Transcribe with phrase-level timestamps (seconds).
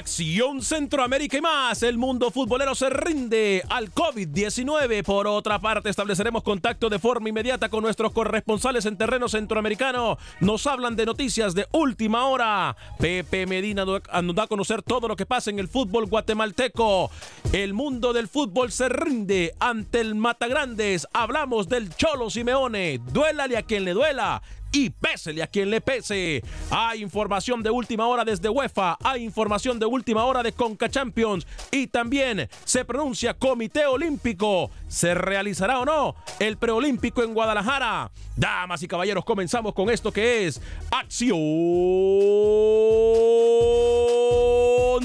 [0.00, 5.04] Acción Centroamérica y más, el mundo futbolero se rinde al COVID-19.
[5.04, 10.16] Por otra parte, estableceremos contacto de forma inmediata con nuestros corresponsales en terreno centroamericano.
[10.40, 12.74] Nos hablan de noticias de última hora.
[12.98, 17.10] Pepe Medina nos da a conocer todo lo que pasa en el fútbol guatemalteco.
[17.52, 21.06] El mundo del fútbol se rinde ante el Matagrandes.
[21.12, 23.02] Hablamos del Cholo Simeone.
[23.12, 24.40] Duélale a quien le duela
[24.72, 26.42] y pésele a quien le pese.
[26.70, 31.46] Hay información de última hora desde UEFA, hay información de última hora de Conca Champions
[31.70, 34.70] y también se pronuncia Comité Olímpico.
[34.88, 38.10] ¿Se realizará o no el preolímpico en Guadalajara?
[38.36, 40.60] Damas y caballeros, comenzamos con esto que es
[40.90, 41.40] Acción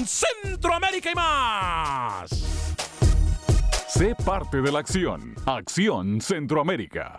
[0.06, 2.30] Centroamérica y más.
[3.88, 5.34] Sé parte de la acción.
[5.46, 7.16] Acción Centroamérica.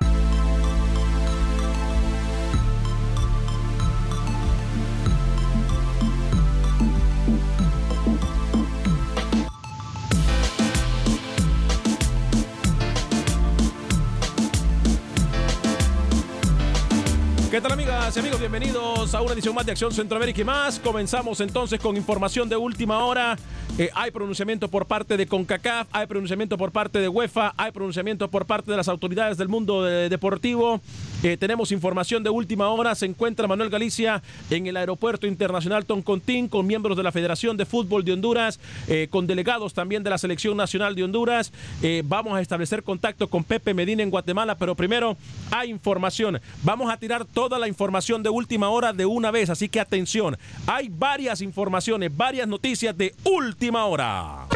[17.57, 18.39] ¿Qué tal amigas y amigos?
[18.39, 20.77] Bienvenidos a una edición más de Acción Centroamérica y más.
[20.77, 23.35] Comenzamos entonces con información de última hora.
[23.79, 28.27] Eh, hay pronunciamiento por parte de CONCACAF, hay pronunciamiento por parte de UEFA, hay pronunciamiento
[28.29, 30.81] por parte de las autoridades del mundo de- deportivo.
[31.23, 32.93] Eh, tenemos información de última hora.
[32.93, 37.65] Se encuentra Manuel Galicia en el Aeropuerto Internacional Toncontín con miembros de la Federación de
[37.65, 41.51] Fútbol de Honduras, eh, con delegados también de la Selección Nacional de Honduras.
[41.81, 45.17] Eh, vamos a establecer contacto con Pepe Medina en Guatemala, pero primero
[45.49, 46.39] hay información.
[46.61, 50.37] Vamos a tirar toda la información de última hora de una vez, así que atención.
[50.65, 54.47] Hay varias informaciones, varias noticias de última hora.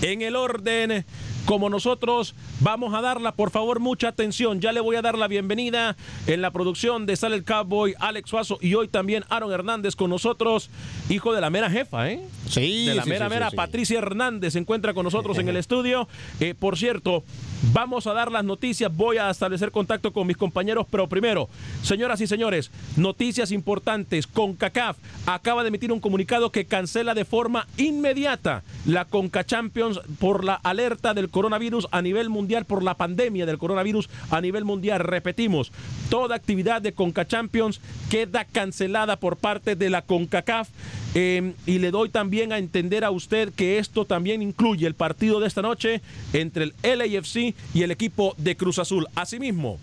[0.00, 1.04] En el orden,
[1.44, 4.60] como nosotros vamos a darla, por favor, mucha atención.
[4.60, 8.30] Ya le voy a dar la bienvenida en la producción de Sale el Cowboy, Alex
[8.30, 10.70] Suazo y hoy también Aaron Hernández con nosotros,
[11.08, 12.20] hijo de la mera jefa, ¿eh?
[12.48, 13.56] Sí, de la sí, mera, sí, mera sí.
[13.56, 16.08] Patricia Hernández se encuentra con nosotros en el estudio.
[16.40, 17.24] Eh, por cierto,
[17.72, 21.48] vamos a dar las noticias, voy a establecer contacto con mis compañeros, pero primero,
[21.82, 24.26] señoras y señores, noticias importantes.
[24.26, 24.96] CONCACAF
[25.26, 30.54] acaba de emitir un comunicado que cancela de forma inmediata la CONCA Champions por la
[30.54, 35.00] alerta del coronavirus a nivel mundial, por la pandemia del coronavirus a nivel mundial.
[35.00, 35.72] Repetimos,
[36.10, 37.80] toda actividad de CONCA Champions
[38.10, 40.68] queda cancelada por parte de la CONCACAF.
[41.14, 45.40] Eh, y le doy también a entender a usted que esto también incluye el partido
[45.40, 46.00] de esta noche
[46.32, 49.06] entre el LAFC y el equipo de Cruz Azul.
[49.14, 49.78] Asimismo,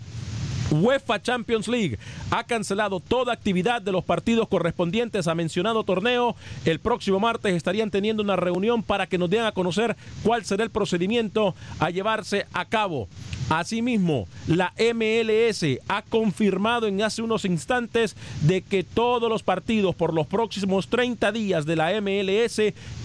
[0.70, 1.98] UEFA Champions League
[2.30, 6.36] ha cancelado toda actividad de los partidos correspondientes a mencionado torneo.
[6.64, 10.62] El próximo martes estarían teniendo una reunión para que nos den a conocer cuál será
[10.64, 13.08] el procedimiento a llevarse a cabo.
[13.50, 20.14] Asimismo, la MLS ha confirmado en hace unos instantes de que todos los partidos por
[20.14, 22.60] los próximos 30 días de la MLS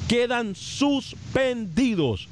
[0.07, 2.29] quedan suspendidos.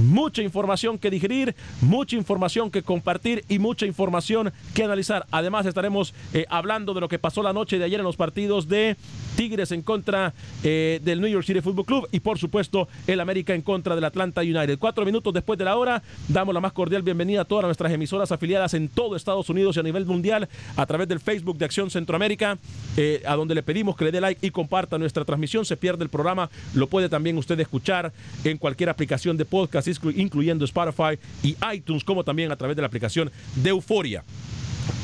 [0.00, 5.26] mucha información que digerir, mucha información que compartir y mucha información que analizar.
[5.30, 8.68] Además estaremos eh, hablando de lo que pasó la noche de ayer en los partidos
[8.68, 8.96] de
[9.36, 13.54] Tigres en contra eh, del New York City Football Club y por supuesto el América
[13.54, 14.78] en contra del Atlanta United.
[14.78, 18.32] Cuatro minutos después de la hora, damos la más cordial bienvenida a todas nuestras emisoras
[18.32, 21.90] afiliadas en todo Estados Unidos y a nivel mundial a través del Facebook de Acción
[21.90, 22.58] Centroamérica,
[22.96, 25.64] eh, a donde le pedimos que le dé like y comparta nuestra transmisión.
[25.64, 28.12] Se pierde el programa, lo puede también usted escuchar
[28.44, 32.88] en cualquier aplicación de podcast, incluyendo Spotify y iTunes, como también a través de la
[32.88, 34.24] aplicación de Euforia.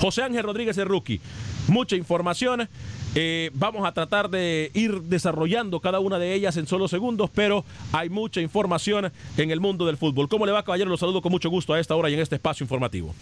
[0.01, 1.21] José Ángel Rodríguez el rookie.
[1.69, 2.69] Mucha información.
[3.21, 7.65] Eh, vamos a tratar de ir desarrollando cada una de ellas en solo segundos, pero
[7.93, 10.29] hay mucha información en el mundo del fútbol.
[10.29, 10.89] ¿Cómo le va, caballero?
[10.89, 13.13] Los saludo con mucho gusto a esta hora y en este espacio informativo.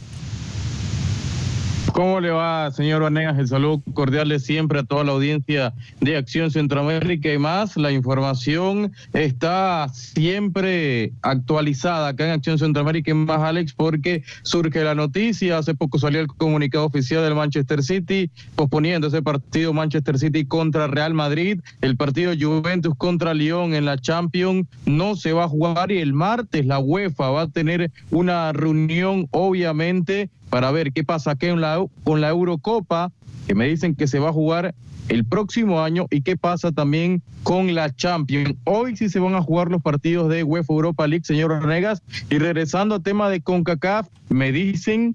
[1.96, 3.38] ¿Cómo le va, señor Vanegas?
[3.38, 7.74] El saludo cordial de siempre a toda la audiencia de Acción Centroamérica y más.
[7.78, 14.94] La información está siempre actualizada acá en Acción Centroamérica y más, Alex, porque surge la
[14.94, 15.56] noticia.
[15.56, 20.88] Hace poco salió el comunicado oficial del Manchester City posponiendo ese partido Manchester City contra
[20.88, 21.62] Real Madrid.
[21.80, 26.12] El partido Juventus contra Lyon en la Champions no se va a jugar y el
[26.12, 31.84] martes la UEFA va a tener una reunión, obviamente, para ver qué pasa aquí la,
[32.04, 33.12] con la Eurocopa,
[33.46, 34.74] que me dicen que se va a jugar
[35.08, 38.54] el próximo año y qué pasa también con la Champions.
[38.64, 42.02] Hoy sí se van a jugar los partidos de UEFA Europa League, señor Renegas.
[42.28, 45.14] Y regresando al tema de CONCACAF, me dicen,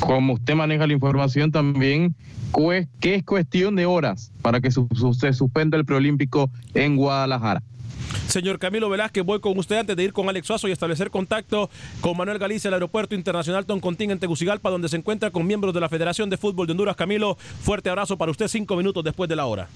[0.00, 2.16] como usted maneja la información también,
[3.00, 4.80] que es cuestión de horas para que se
[5.32, 7.62] suspenda el preolímpico en Guadalajara.
[8.28, 11.70] Señor Camilo Velázquez, voy con usted antes de ir con Alex Suazo y establecer contacto
[12.00, 15.80] con Manuel Galicia, el Aeropuerto Internacional Toncontín en Tegucigalpa, donde se encuentra con miembros de
[15.80, 16.96] la Federación de Fútbol de Honduras.
[16.96, 19.68] Camilo, fuerte abrazo para usted, cinco minutos después de la hora.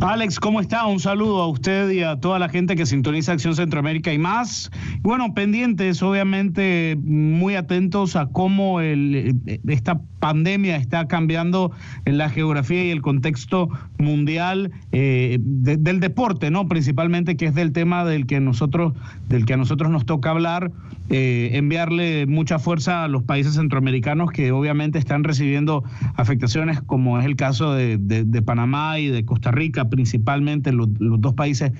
[0.00, 0.86] Alex, ¿cómo está?
[0.86, 4.70] Un saludo a usted y a toda la gente que sintoniza Acción Centroamérica y más.
[5.02, 11.70] Bueno, pendientes, obviamente, muy atentos a cómo esta pandemia está cambiando
[12.06, 13.68] la geografía y el contexto
[13.98, 16.66] mundial eh, del deporte, ¿no?
[16.66, 18.94] Principalmente, que es del tema del que nosotros,
[19.28, 20.72] del que a nosotros nos toca hablar,
[21.10, 25.84] eh, enviarle mucha fuerza a los países centroamericanos que obviamente están recibiendo
[26.16, 31.70] afectaciones, como es el caso de Panamá y de Costa Rica principalmente los, dos países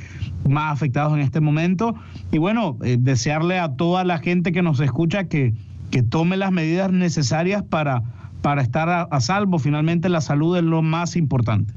[0.49, 1.96] más afectados en este momento.
[2.31, 5.52] Y bueno, eh, desearle a toda la gente que nos escucha que,
[5.90, 8.02] que tome las medidas necesarias para,
[8.40, 9.58] para estar a salvo.
[9.58, 11.75] Finalmente la salud es lo más importante.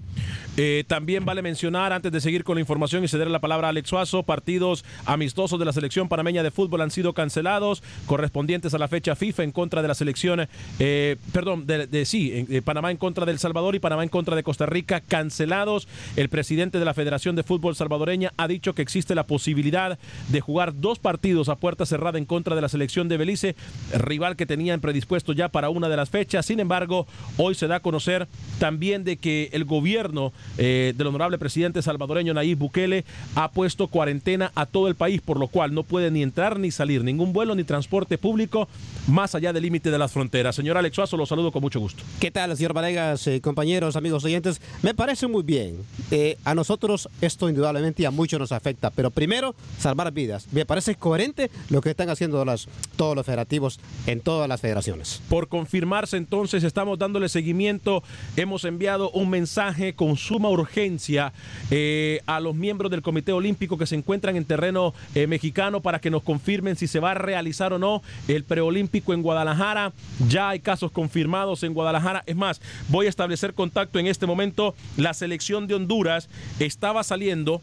[0.59, 3.69] Eh, también vale mencionar, antes de seguir con la información y ceder la palabra a
[3.69, 8.79] Alex Suazo, partidos amistosos de la selección panameña de fútbol han sido cancelados, correspondientes a
[8.79, 10.47] la fecha FIFA en contra de la selección,
[10.79, 14.65] eh, perdón, de, sí, Panamá en contra del Salvador y Panamá en contra de Costa
[14.65, 15.87] Rica, cancelados.
[16.15, 19.99] El presidente de la Federación de Fútbol Salvadoreña ha dicho que existe la posibilidad
[20.29, 23.55] de jugar dos partidos a puerta cerrada en contra de la selección de Belice,
[23.93, 26.47] rival que tenían predispuesto ya para una de las fechas.
[26.47, 27.05] Sin embargo,
[27.37, 28.27] hoy se da a conocer
[28.57, 33.05] también de que el gobierno eh, del honorable presidente salvadoreño Nayib Bukele
[33.35, 36.71] ha puesto cuarentena a todo el país, por lo cual no puede ni entrar ni
[36.71, 38.67] salir ningún vuelo ni transporte público
[39.07, 40.55] más allá del límite de las fronteras.
[40.55, 42.03] Señor Alex Suazo, lo saludo con mucho gusto.
[42.19, 44.61] ¿Qué tal, señor Vanegas, eh, compañeros, amigos oyentes?
[44.81, 45.77] Me parece muy bien.
[46.11, 50.47] Eh, a nosotros esto indudablemente y a muchos nos afecta, pero primero, salvar vidas.
[50.51, 55.21] Me parece coherente lo que están haciendo las, todos los federativos en todas las federaciones.
[55.29, 58.03] Por confirmarse entonces, estamos dándole seguimiento.
[58.35, 61.33] Hemos enviado un mensaje con suma urgencia
[61.71, 64.93] eh, a los miembros del Comité Olímpico que se encuentran en terreno
[65.27, 69.23] mexicano para que nos confirmen si se va a realizar o no el preolímpico en
[69.23, 69.93] Guadalajara.
[70.29, 72.23] Ya hay casos confirmados en Guadalajara.
[72.27, 74.75] Es más, voy a establecer contacto en este momento.
[74.95, 76.29] La selección de Honduras
[76.59, 77.61] estaba saliendo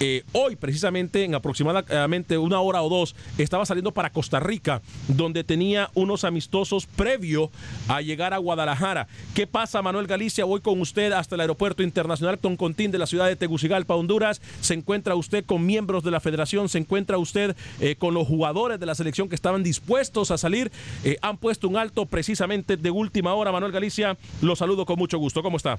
[0.00, 5.44] eh, hoy, precisamente, en aproximadamente una hora o dos, estaba saliendo para Costa Rica, donde
[5.44, 7.50] tenía unos amistosos previo
[7.88, 9.06] a llegar a Guadalajara.
[9.34, 10.44] ¿Qué pasa, Manuel Galicia?
[10.44, 14.40] Voy con usted hasta el aeropuerto internacional Toncontín de la ciudad de Tegucigalpa, Honduras.
[14.60, 18.80] Se encuentra usted con miembros de la federación, se encuentra usted eh, con los jugadores
[18.80, 20.72] de la selección que estaban dispuestos a salir.
[21.04, 23.52] Eh, han puesto un alto precisamente de última hora.
[23.52, 25.42] Manuel Galicia, lo saludo con mucho gusto.
[25.42, 25.78] ¿Cómo está?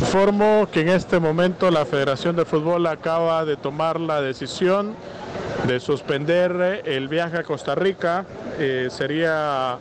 [0.00, 4.94] Informo que en este momento la Federación de Fútbol acaba de tomar la decisión
[5.66, 8.24] de suspender el viaje a Costa Rica.
[8.60, 9.76] Eh, sería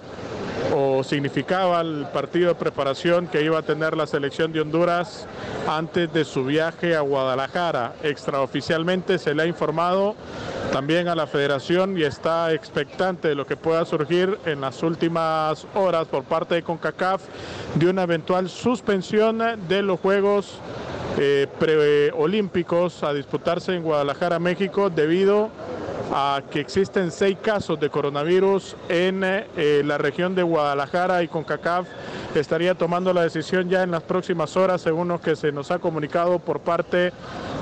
[0.74, 5.26] o significaba el partido de preparación que iba a tener la selección de Honduras
[5.68, 7.94] antes de su viaje a Guadalajara.
[8.04, 10.16] Extraoficialmente se le ha informado
[10.72, 15.66] también a la federación y está expectante de lo que pueda surgir en las últimas
[15.74, 17.22] horas por parte de CONCACAF
[17.76, 20.60] de una eventual suspensión de los Juegos
[21.18, 25.50] eh, preolímpicos a disputarse en Guadalajara, México, debido
[26.14, 31.88] a que existen seis casos de coronavirus en eh, la región de Guadalajara y CONCACAF
[32.36, 35.80] estaría tomando la decisión ya en las próximas horas, según lo que se nos ha
[35.80, 37.12] comunicado por parte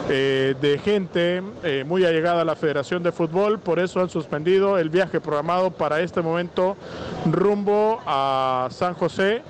[0.09, 3.59] eh, de gente eh, muy allegada a la Federación de Fútbol.
[3.59, 6.77] Por eso han suspendido el viaje programado para este momento
[7.25, 9.41] rumbo a San José.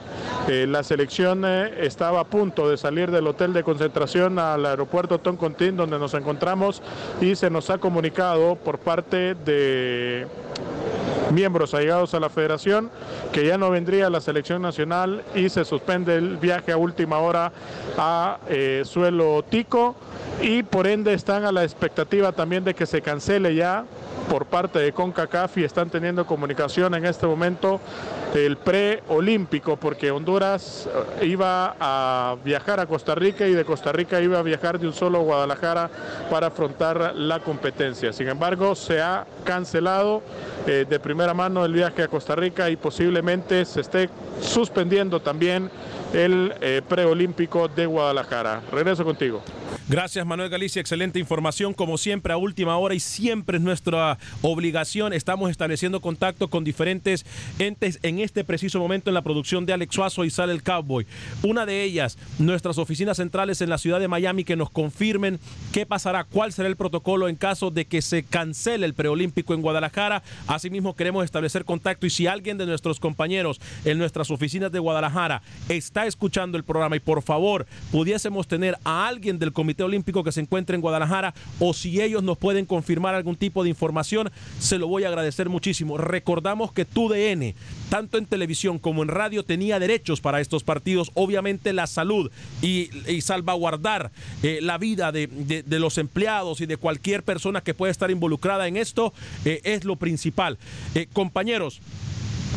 [0.47, 5.97] la selección estaba a punto de salir del hotel de concentración al aeropuerto Toncontín, donde
[5.97, 6.81] nos encontramos,
[7.19, 10.27] y se nos ha comunicado por parte de
[11.35, 12.89] miembros allegados a la federación
[13.31, 17.51] que ya no vendría la selección nacional y se suspende el viaje a última hora
[17.97, 19.95] a eh, suelo tico.
[20.41, 23.85] Y por ende están a la expectativa también de que se cancele ya
[24.29, 27.79] por parte de CONCACAF y están teniendo comunicación en este momento
[28.33, 30.89] el preolímpico porque Honduras
[31.21, 34.87] eh, iba a viajar a Costa Rica y de Costa Rica iba a viajar de
[34.87, 35.89] un solo Guadalajara
[36.29, 38.11] para afrontar la competencia.
[38.11, 40.21] Sin embargo, se ha cancelado
[40.67, 44.09] eh, de primera mano el viaje a Costa Rica y posiblemente se esté
[44.41, 45.69] suspendiendo también
[46.13, 48.61] el eh, preolímpico de Guadalajara.
[48.71, 49.41] Regreso contigo.
[49.87, 55.13] Gracias Manuel Galicia, excelente información como siempre a última hora y siempre es nuestra obligación.
[55.13, 57.23] Estamos estableciendo contacto con diferentes
[57.59, 61.05] entes en este preciso momento en la producción de Alex Suazo y sale el Cowboy.
[61.43, 65.39] Una de ellas, nuestras oficinas centrales en la ciudad de Miami que nos confirmen
[65.71, 69.61] qué pasará, cuál será el protocolo en caso de que se cancele el preolímpico en
[69.61, 70.23] Guadalajara.
[70.47, 75.43] Asimismo queremos establecer contacto y si alguien de nuestros compañeros en nuestras oficinas de Guadalajara
[75.69, 80.31] está escuchando el programa y por favor pudiésemos tener a alguien del comité Olímpico que
[80.31, 84.77] se encuentra en Guadalajara o si ellos nos pueden confirmar algún tipo de información, se
[84.77, 85.97] lo voy a agradecer muchísimo.
[85.97, 87.53] Recordamos que TUDN,
[87.89, 92.89] tanto en televisión como en radio, tenía derechos para estos partidos, obviamente la salud y,
[93.21, 94.11] salvaguardar
[94.43, 98.77] eh, la vida de, los empleados y de cualquier persona que pueda estar involucrada en
[98.77, 99.13] esto
[99.45, 100.57] eh, es lo principal.
[100.93, 101.81] Eh, compañeros,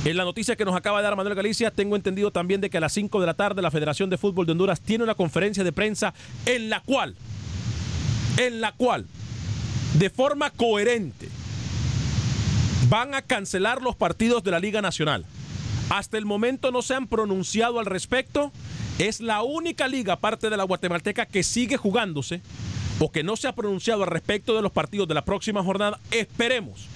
[0.04, 2.78] en la noticia que nos acaba de dar Manuel Galicia, tengo entendido también de que
[2.78, 5.64] a las 5 de la tarde la Federación de Fútbol de Honduras tiene una conferencia
[5.64, 6.14] de prensa
[6.46, 7.16] en la cual,
[8.36, 9.06] en la cual,
[9.94, 11.28] de forma coherente,
[12.88, 15.26] van a cancelar los partidos de la Liga Nacional.
[15.90, 18.52] Hasta el momento no se han pronunciado al respecto.
[18.98, 22.40] Es la única liga, aparte de la guatemalteca, que sigue jugándose
[22.98, 25.98] o que no se ha pronunciado al respecto de los partidos de la próxima jornada.
[26.10, 26.88] Esperemos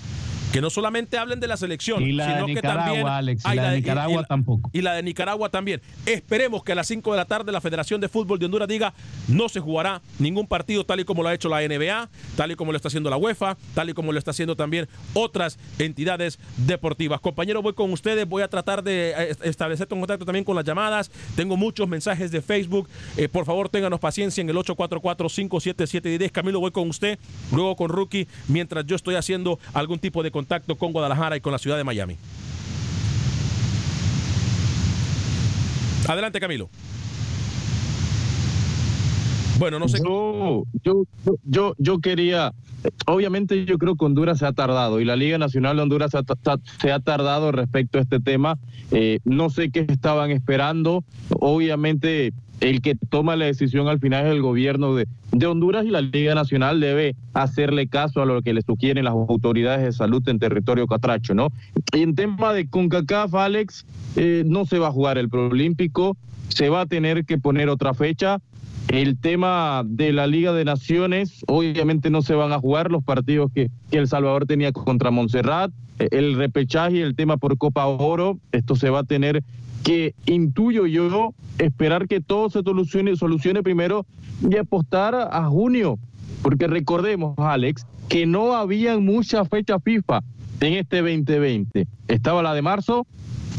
[0.52, 3.06] que no solamente hablen de la selección, y la sino de que también.
[3.06, 4.70] Alex, y la de Nicaragua tampoco.
[4.72, 5.80] Y la de Nicaragua también.
[6.04, 8.92] Esperemos que a las 5 de la tarde la Federación de Fútbol de Honduras diga
[9.28, 12.54] no se jugará ningún partido tal y como lo ha hecho la NBA, tal y
[12.54, 16.38] como lo está haciendo la UEFA, tal y como lo está haciendo también otras entidades
[16.58, 17.20] deportivas.
[17.20, 20.64] Compañero, voy con ustedes, voy a tratar de eh, establecer un contacto también con las
[20.64, 21.10] llamadas.
[21.34, 22.90] Tengo muchos mensajes de Facebook.
[23.16, 26.30] Eh, por favor, ténganos paciencia en el 844-577-10.
[26.30, 27.18] Camilo, voy con usted,
[27.52, 31.40] luego con Rookie, mientras yo estoy haciendo algún tipo de contacto contacto con Guadalajara y
[31.40, 32.16] con la ciudad de Miami.
[36.08, 36.68] Adelante, Camilo.
[39.60, 39.98] Bueno, no sé.
[40.04, 40.64] Yo,
[41.44, 42.52] yo, yo, quería.
[43.06, 46.90] Obviamente, yo creo que Honduras se ha tardado y la Liga Nacional de Honduras se
[46.90, 48.58] ha, tardado respecto a este tema.
[48.90, 51.04] Eh, no sé qué estaban esperando.
[51.38, 55.06] Obviamente, el que toma la decisión al final es el gobierno de,
[55.44, 59.84] Honduras y la Liga Nacional debe hacerle caso a lo que le sugieren las autoridades
[59.84, 61.48] de salud en territorio catracho, ¿no?
[61.92, 66.16] Y en tema de CONCACAF, Alex, eh, no se va a jugar el Proolímpico,
[66.48, 68.38] se va a tener que poner otra fecha.
[68.88, 73.50] El tema de la Liga de Naciones, obviamente no se van a jugar los partidos
[73.52, 78.38] que, que El Salvador tenía contra Montserrat, el repechaje y el tema por Copa Oro,
[78.52, 79.42] esto se va a tener
[79.82, 84.06] que intuyo yo esperar que todo se solucione, primero
[84.48, 85.98] y apostar a junio.
[86.42, 90.22] Porque recordemos, Alex, que no había muchas fechas FIFA
[90.60, 91.86] en este 2020.
[92.08, 93.06] Estaba la de marzo,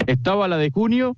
[0.08, 1.16] estaba la de junio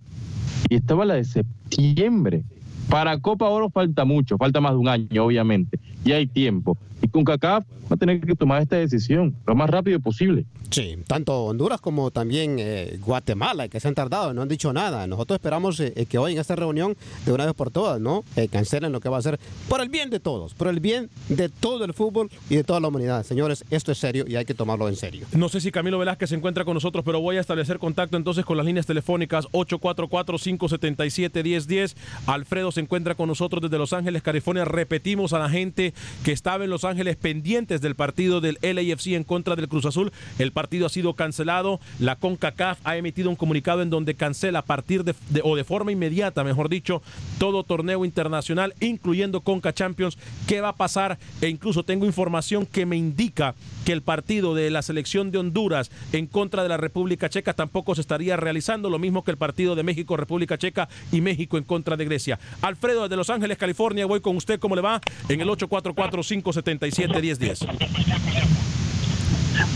[0.69, 2.43] y estaba la de septiembre.
[2.89, 6.77] Para Copa Oro falta mucho, falta más de un año, obviamente, y hay tiempo.
[7.05, 10.43] Y con CACAF va a tener que tomar esta decisión lo más rápido posible.
[10.71, 15.05] Sí, tanto Honduras como también eh, Guatemala, que se han tardado, no han dicho nada.
[15.05, 16.97] Nosotros esperamos eh, eh, que hoy en esta reunión,
[17.27, 18.23] de una vez por todas, ¿no?
[18.51, 21.49] cancelen lo que va a ser por el bien de todos, por el bien de
[21.49, 23.23] todo el fútbol y de toda la humanidad.
[23.23, 25.27] Señores, esto es serio y hay que tomarlo en serio.
[25.33, 28.45] No sé si Camilo Velázquez se encuentra con nosotros, pero voy a establecer contacto entonces
[28.45, 31.95] con las líneas telefónicas 844-577-1010.
[32.25, 34.65] Alfredo se encuentra con nosotros desde Los Ángeles, California.
[34.65, 35.93] Repetimos a la gente
[36.23, 39.85] que estaba en Los Ángeles Ángeles pendientes del partido del LAFC en contra del Cruz
[39.85, 40.13] Azul.
[40.39, 41.81] El partido ha sido cancelado.
[41.99, 45.91] La CONCACAF ha emitido un comunicado en donde cancela a partir de, o de forma
[45.91, 47.01] inmediata, mejor dicho,
[47.37, 50.17] todo torneo internacional, incluyendo Conca Champions.
[50.47, 51.19] ¿Qué va a pasar?
[51.41, 55.89] E incluso tengo información que me indica que el partido de la selección de Honduras
[56.11, 59.75] en contra de la República Checa tampoco se estaría realizando, lo mismo que el partido
[59.75, 62.39] de México, República Checa y México en contra de Grecia.
[62.61, 64.99] Alfredo de Los Ángeles, California, voy con usted, ¿cómo le va?
[65.29, 67.67] En el 844-577-1010.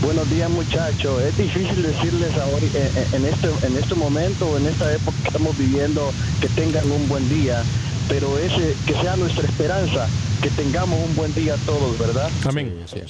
[0.02, 4.66] Buenos días muchachos, es difícil decirles ahora eh, eh, en este, en este momento, en
[4.66, 7.62] esta época que estamos viviendo, que tengan un buen día,
[8.08, 10.08] pero ese que sea nuestra esperanza,
[10.42, 12.28] que tengamos un buen día todos, ¿verdad?
[12.44, 12.74] Amén.
[12.86, 13.00] Sí,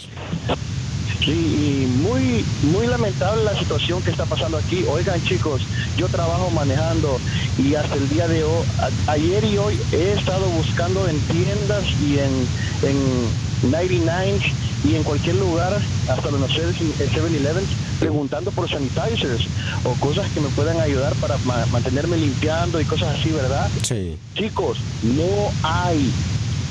[1.26, 4.84] y muy, muy lamentable la situación que está pasando aquí.
[4.88, 5.62] Oigan chicos,
[5.96, 7.18] yo trabajo manejando
[7.58, 8.64] y hasta el día de hoy,
[9.06, 12.46] ayer y hoy he estado buscando en tiendas y en,
[12.82, 14.40] en 99
[14.84, 17.64] y en cualquier lugar, hasta los 7-Eleven,
[17.98, 19.46] preguntando por sanitizers
[19.84, 21.36] o cosas que me puedan ayudar para
[21.70, 23.68] mantenerme limpiando y cosas así, ¿verdad?
[23.82, 24.16] Sí.
[24.34, 26.10] Chicos, no hay.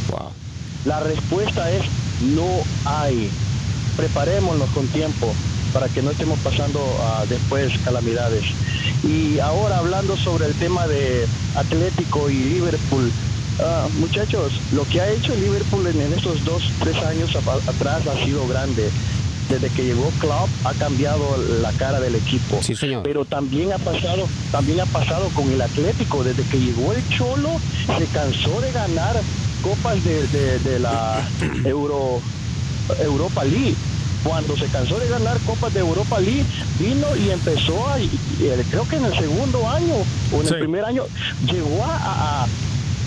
[0.10, 0.32] Wow.
[0.86, 1.84] La respuesta es
[2.22, 2.48] no
[2.86, 3.30] hay
[4.00, 5.34] preparémonos con tiempo
[5.74, 8.46] para que no estemos pasando uh, después calamidades.
[9.04, 13.12] Y ahora hablando sobre el tema de Atlético y Liverpool,
[13.60, 18.48] uh, muchachos, lo que ha hecho Liverpool en, estos dos, tres años atrás ha sido
[18.48, 18.90] grande.
[19.50, 21.26] Desde que llegó Klopp ha cambiado
[21.62, 22.60] la cara del equipo.
[22.62, 23.02] Sí, señor.
[23.04, 26.24] Pero también ha pasado, también ha pasado con el Atlético.
[26.24, 27.50] Desde que llegó el Cholo
[27.98, 29.20] se cansó de ganar
[29.64, 31.28] copas de, de, de la
[31.66, 32.22] Euro
[33.02, 33.76] Europa League.
[34.24, 36.44] Cuando se cansó de ganar Copas de Europa League,
[36.78, 37.98] vino y empezó a,
[38.70, 39.96] creo que en el segundo año
[40.34, 41.04] o en el primer año,
[41.46, 42.46] llegó a,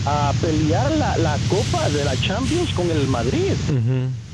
[0.06, 3.52] a, pelear la, la, Copa de la Champions con el Madrid.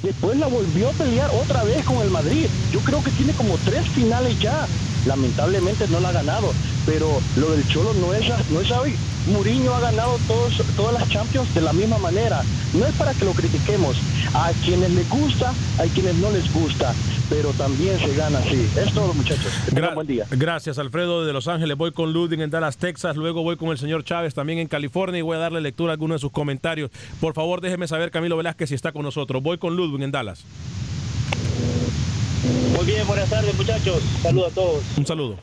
[0.02, 2.46] Después la volvió a pelear otra vez con el Madrid.
[2.72, 4.66] Yo creo que tiene como tres finales ya.
[5.06, 6.52] Lamentablemente no la ha ganado,
[6.86, 8.94] pero lo del Cholo no es, no es hoy.
[9.32, 12.42] Mourinho ha ganado todos, todas las Champions de la misma manera.
[12.72, 13.96] No es para que lo critiquemos.
[14.34, 16.94] A quienes les gusta, hay quienes no les gusta,
[17.30, 18.68] pero también se gana así.
[18.76, 19.52] Es todo, muchachos.
[19.94, 20.26] buen día.
[20.30, 21.76] Gracias, Alfredo de Los Ángeles.
[21.76, 23.16] Voy con Ludwig en Dallas, Texas.
[23.16, 25.94] Luego voy con el señor Chávez también en California y voy a darle lectura a
[25.94, 26.90] algunos de sus comentarios.
[27.20, 29.42] Por favor, déjeme saber, Camilo Velázquez, si está con nosotros.
[29.42, 30.44] Voy con Ludwig en Dallas.
[32.76, 34.00] Muy bien, buenas tardes muchachos.
[34.22, 34.84] Saludos a todos.
[34.96, 35.38] Un saludo.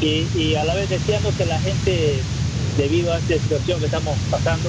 [0.00, 2.18] Y, a la vez deseando que la gente,
[2.76, 4.68] debido a esta situación que estamos pasando,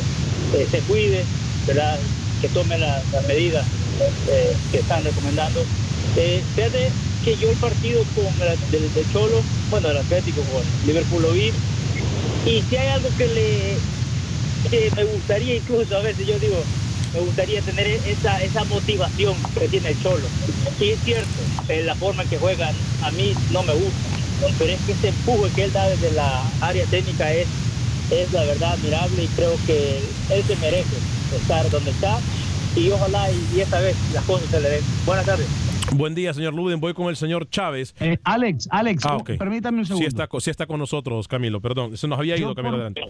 [0.53, 1.23] eh, se cuide,
[1.65, 1.97] ¿verdad?
[2.41, 3.65] Que tome las medidas
[4.27, 5.63] eh, que están recomendando.
[6.17, 6.43] Eh,
[7.23, 11.51] que yo el partido con el, del, Cholo, bueno, el Atlético con Liverpool lo vi,
[12.47, 13.77] y si hay algo que le
[14.69, 16.63] que me gustaría incluso a veces yo digo
[17.13, 20.25] me gustaría tener esa, esa motivación que tiene el Cholo.
[20.79, 21.29] Y es cierto,
[21.83, 22.73] la forma en que juegan
[23.03, 23.99] a mí no me gusta,
[24.57, 27.47] pero es que ese empuje que él da desde la área técnica es,
[28.11, 29.99] es la verdad admirable y creo que
[30.29, 30.95] él se merece
[31.37, 32.19] estar donde está
[32.75, 34.83] y ojalá y, esta vez las cosas se le den.
[35.05, 35.47] Buenas tardes.
[35.93, 36.79] Buen día, señor Luden.
[36.79, 37.93] Voy con el señor Chávez.
[37.99, 40.03] Eh, Alex, Alex, ah, permítame un segundo.
[40.03, 41.97] Sí está, sí está con nosotros, Camilo, perdón.
[41.97, 43.01] Se nos había ido, Camilo, adelante.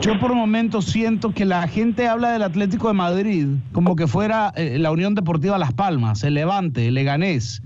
[0.00, 4.06] Yo por un momento siento que la gente habla del Atlético de Madrid como que
[4.06, 7.62] fuera eh, la Unión Deportiva Las Palmas, el Levante, el Leganés.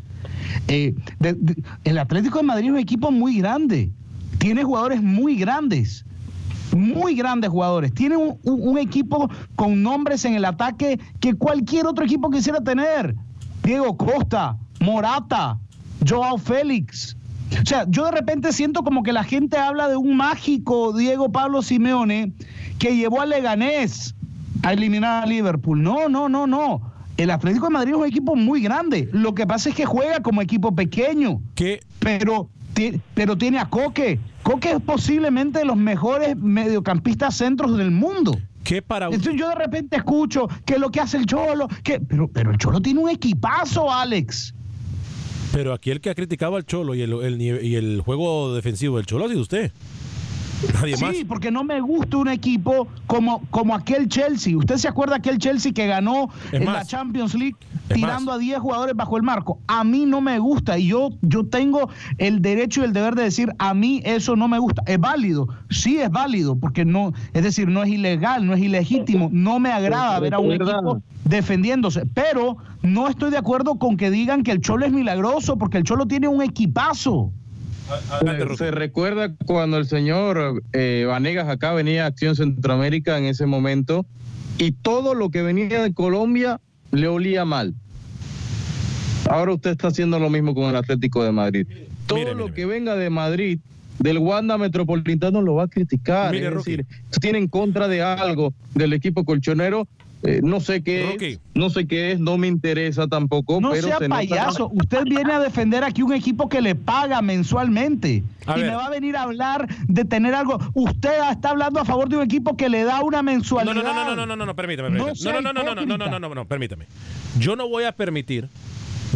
[0.68, 0.94] Eh,
[1.84, 3.90] el Atlético de Madrid es un equipo muy grande,
[4.38, 6.04] tiene jugadores muy grandes,
[6.74, 12.30] muy grandes jugadores, tiene un, equipo con nombres en el ataque que cualquier otro equipo
[12.30, 13.14] quisiera tener.
[13.62, 15.58] Diego Costa, Morata,
[16.06, 17.16] Joao Félix,
[17.62, 21.30] o sea, yo de repente siento como que la gente habla de un mágico Diego
[21.30, 22.32] Pablo Simeone
[22.78, 24.14] que llevó a Leganés
[24.62, 25.82] a eliminar a Liverpool.
[25.82, 26.80] No, no, no, no.
[27.16, 29.08] El Atlético de Madrid es un equipo muy grande.
[29.12, 31.40] Lo que pasa es que juega como equipo pequeño.
[31.54, 31.80] ¿Qué?
[32.00, 32.48] Pero,
[33.14, 34.18] pero tiene a Coque.
[34.42, 38.38] Coque es posiblemente de los mejores mediocampistas centros del mundo.
[38.62, 42.28] ¿Qué para Entonces yo de repente escucho que lo que hace el Cholo, que pero,
[42.28, 44.54] pero el Cholo tiene un equipazo, Alex.
[45.52, 49.06] Pero aquí el que ha criticado al Cholo y el, y el juego defensivo del
[49.06, 49.70] Cholo ha sido usted.
[50.72, 54.56] Nadie sí, porque no me gusta un equipo como, como aquel Chelsea.
[54.56, 57.56] ¿Usted se acuerda aquel Chelsea que ganó en la Champions League
[57.92, 59.58] tirando a 10 jugadores bajo el marco?
[59.66, 63.24] A mí no me gusta y yo, yo tengo el derecho y el deber de
[63.24, 64.82] decir, a mí eso no me gusta.
[64.86, 65.48] ¿Es válido?
[65.70, 69.28] Sí es válido, porque no, es decir, no es ilegal, no es ilegítimo.
[69.32, 74.10] No me agrada ver a un equipo defendiéndose, pero no estoy de acuerdo con que
[74.10, 77.32] digan que el Cholo es milagroso, porque el Cholo tiene un equipazo.
[78.56, 84.06] Se recuerda cuando el señor eh, Vanegas acá venía a Acción Centroamérica en ese momento
[84.58, 86.60] y todo lo que venía de Colombia
[86.92, 87.74] le olía mal.
[89.28, 91.66] Ahora usted está haciendo lo mismo con el Atlético de Madrid.
[92.06, 93.58] Todo Mire, lo mire, que venga de Madrid,
[93.98, 96.34] del Wanda Metropolitano, lo va a criticar.
[96.34, 96.86] Es decir,
[97.20, 99.88] tiene en contra de algo del equipo colchonero,
[100.24, 103.86] eh, no sé qué es, no sé qué es, no me interesa tampoco, No pero
[103.88, 104.70] sea se nota- payaso.
[104.72, 108.22] Usted viene a defender aquí un equipo que le paga mensualmente.
[108.46, 108.70] A y ver.
[108.70, 110.58] me va a venir a hablar de tener algo.
[110.74, 113.74] Usted está hablando a favor de un equipo que le da una mensualidad.
[113.74, 115.16] no, no, no, no, no, no, no, permítame, No permítame.
[115.16, 116.86] sea No, no, no, no, no, no, no, no, no, no, permítame.
[117.38, 118.48] Yo no voy a permitir,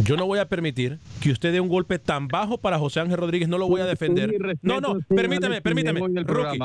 [0.03, 3.17] yo no voy a permitir que usted dé un golpe tan bajo para José Ángel
[3.17, 4.57] Rodríguez, no lo voy a defender.
[4.61, 5.99] No, no, permítame, permítame.
[5.99, 6.59] Rookie,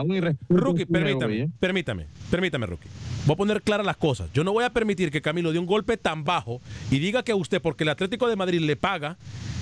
[0.49, 2.89] Rookie, permítame, permítame, permítame, Rookie.
[3.27, 4.31] Voy a poner claras las cosas.
[4.33, 7.33] Yo no voy a permitir que Camilo dé un golpe tan bajo y diga que
[7.33, 9.17] a usted, porque el Atlético de Madrid le paga,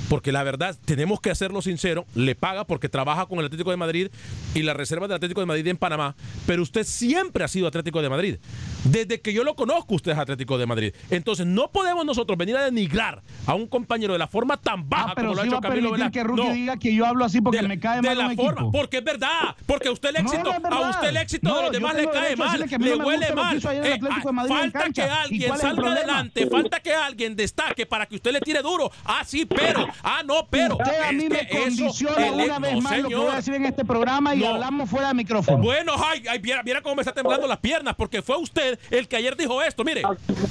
[0.08, 3.76] porque la verdad, tenemos que hacerlo sincero, le paga porque trabaja con el Atlético de
[3.76, 4.08] Madrid
[4.54, 6.14] y la reserva del Atlético de Madrid en Panamá,
[6.46, 8.36] pero usted siempre ha sido Atlético de Madrid.
[8.84, 10.92] Desde que yo lo conozco, usted es Atlético de Madrid.
[11.10, 15.10] Entonces, no podemos nosotros venir a denigrar a un compañero de la forma tan baja
[15.10, 16.36] Ah, pero como lo ha hecho va a Camilo permitir Velázquez.
[16.36, 16.54] que No.
[16.54, 18.72] diga que yo hablo así porque de me cae de mal la un forma, equipo.
[18.72, 21.62] porque es verdad, porque a usted el éxito, no a usted el éxito No, de
[21.62, 23.56] los demás le cae a mal, a le me huele mal.
[23.56, 28.32] Eh, ah, falta que ¿Y alguien salga adelante, falta que alguien destaque para que usted
[28.32, 28.90] le tire duro.
[29.04, 30.76] Ah, sí, pero, ah, no, pero.
[30.76, 33.36] Usted a mí me eso, condiciona el- una vez no, más lo que voy a
[33.36, 34.48] decir en este programa y No.
[34.54, 35.58] hablamos fuera de micrófono.
[35.62, 39.08] Bueno, ay, ay, viera, viera cómo me está temblando las piernas, porque fue usted el
[39.08, 40.02] que ayer dijo esto, mire.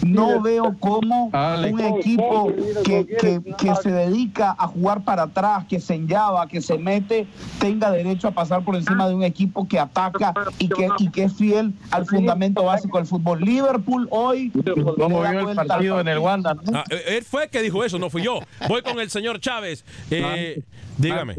[0.04, 2.52] No veo cómo un equipo
[2.84, 7.28] que, que, que se dedica a jugar para atrás, que se enllava, que se mete,
[7.60, 11.24] tenga derecho a pasar por encima de un equipo que ataca y que, y que
[11.24, 13.42] es fiel al fundamento básico del fútbol.
[13.42, 14.52] Liverpool hoy
[14.98, 16.54] ¿Cómo vio el partido en el Wanda?
[16.54, 16.62] no?
[16.80, 18.40] Ah, eh, él fue el que dijo eso, no fui yo.
[18.68, 19.84] Voy con el señor Chávez.
[20.10, 20.64] Eh,
[20.98, 21.38] dígame.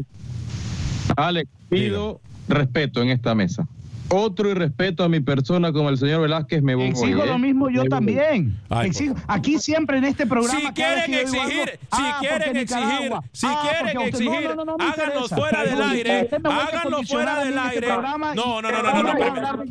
[1.15, 3.67] Alex, pido respeto en esta mesa.
[4.09, 6.87] Otro irrespeto a mi persona como el señor Velázquez me voy.
[6.87, 7.27] Exijo ¿eh?
[7.27, 8.59] lo mismo yo Me también.
[8.69, 10.59] Ay, Exijo- aquí siempre en este programa.
[10.59, 14.55] Si quieren digo exigir, algo, si ah, quieren exigir, Nicaragua, si ah, quieren exigir, no,
[14.55, 17.87] no, no háganlo fuera del aire, háganlo fuera del este aire.
[18.35, 19.63] No, no, no, no, no.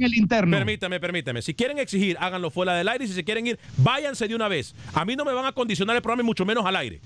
[0.51, 1.42] Permítame, permítame.
[1.42, 4.49] Si quieren exigir, háganlo fuera del aire y si se quieren ir, váyanse de una
[4.49, 4.75] vez.
[4.95, 7.01] A mí no me van a condicionar el programa y mucho menos al aire.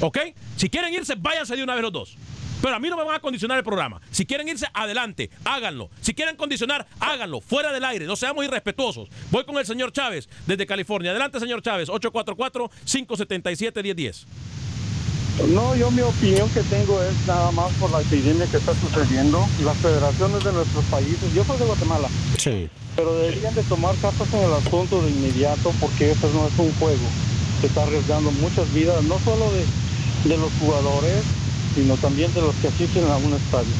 [0.00, 0.18] ¿Ok?
[0.56, 2.16] Si quieren irse, váyanse de una vez los dos.
[2.62, 4.00] Pero a mí no me van a condicionar el programa.
[4.10, 5.90] Si quieren irse, adelante, háganlo.
[6.00, 8.06] Si quieren condicionar, háganlo, fuera del aire.
[8.06, 9.08] No seamos irrespetuosos.
[9.30, 11.10] Voy con el señor Chávez desde California.
[11.12, 14.24] Adelante, señor Chávez, 844-577-1010.
[15.54, 19.46] No, yo mi opinión que tengo es nada más por la epidemia que está sucediendo.
[19.64, 22.68] Las federaciones de nuestros países, yo soy de Guatemala, Sí.
[22.94, 26.70] pero deberían de tomar cartas en el asunto de inmediato porque eso no es un
[26.74, 27.00] juego.
[27.62, 29.64] Se está arriesgando muchas vidas, no solo de,
[30.28, 31.22] de los jugadores,
[31.74, 33.72] sino también de los que asisten a un estadio.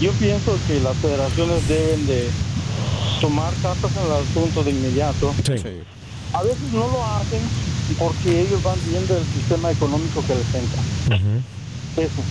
[0.00, 2.28] Yo pienso que las federaciones deben de
[3.20, 5.34] tomar cartas en el asunto de inmediato.
[6.32, 7.40] A veces no lo hacen
[7.98, 10.82] porque ellos van viendo el sistema económico que les entra.
[11.96, 12.22] Eso.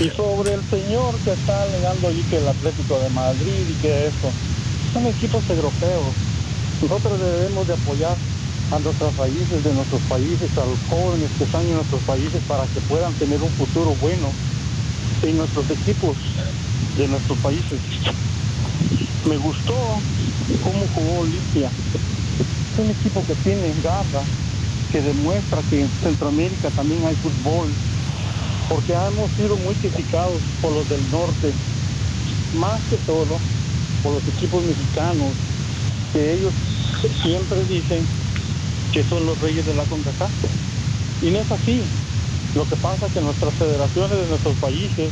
[0.00, 4.06] Y sobre el señor que está alegando allí que el Atlético de Madrid y que
[4.06, 4.30] eso,
[4.92, 6.14] son equipos europeos.
[6.80, 8.16] Nosotros debemos de apoyar
[8.70, 12.66] a nuestras raíces de nuestros países, a los jóvenes que están en nuestros países para
[12.66, 14.34] que puedan tener un futuro bueno
[15.22, 16.18] en nuestros equipos
[16.96, 17.80] de nuestros países.
[19.24, 20.02] Me gustó
[20.62, 21.72] cómo jugó Olimpia.
[22.38, 24.24] Es un equipo que tiene garra,
[24.90, 27.74] que demuestra que en Centroamérica también hay fútbol,
[28.68, 31.54] porque hemos sido muy criticados por los del norte,
[32.52, 33.40] más que todo
[34.02, 35.36] por los equipos mexicanos,
[36.12, 36.54] que ellos
[37.22, 38.08] siempre dicen
[38.92, 40.30] que son los reyes de la CONCACAF.
[41.22, 41.82] Y no es así.
[42.54, 45.10] Lo que pasa es que nuestras federaciones de nuestros países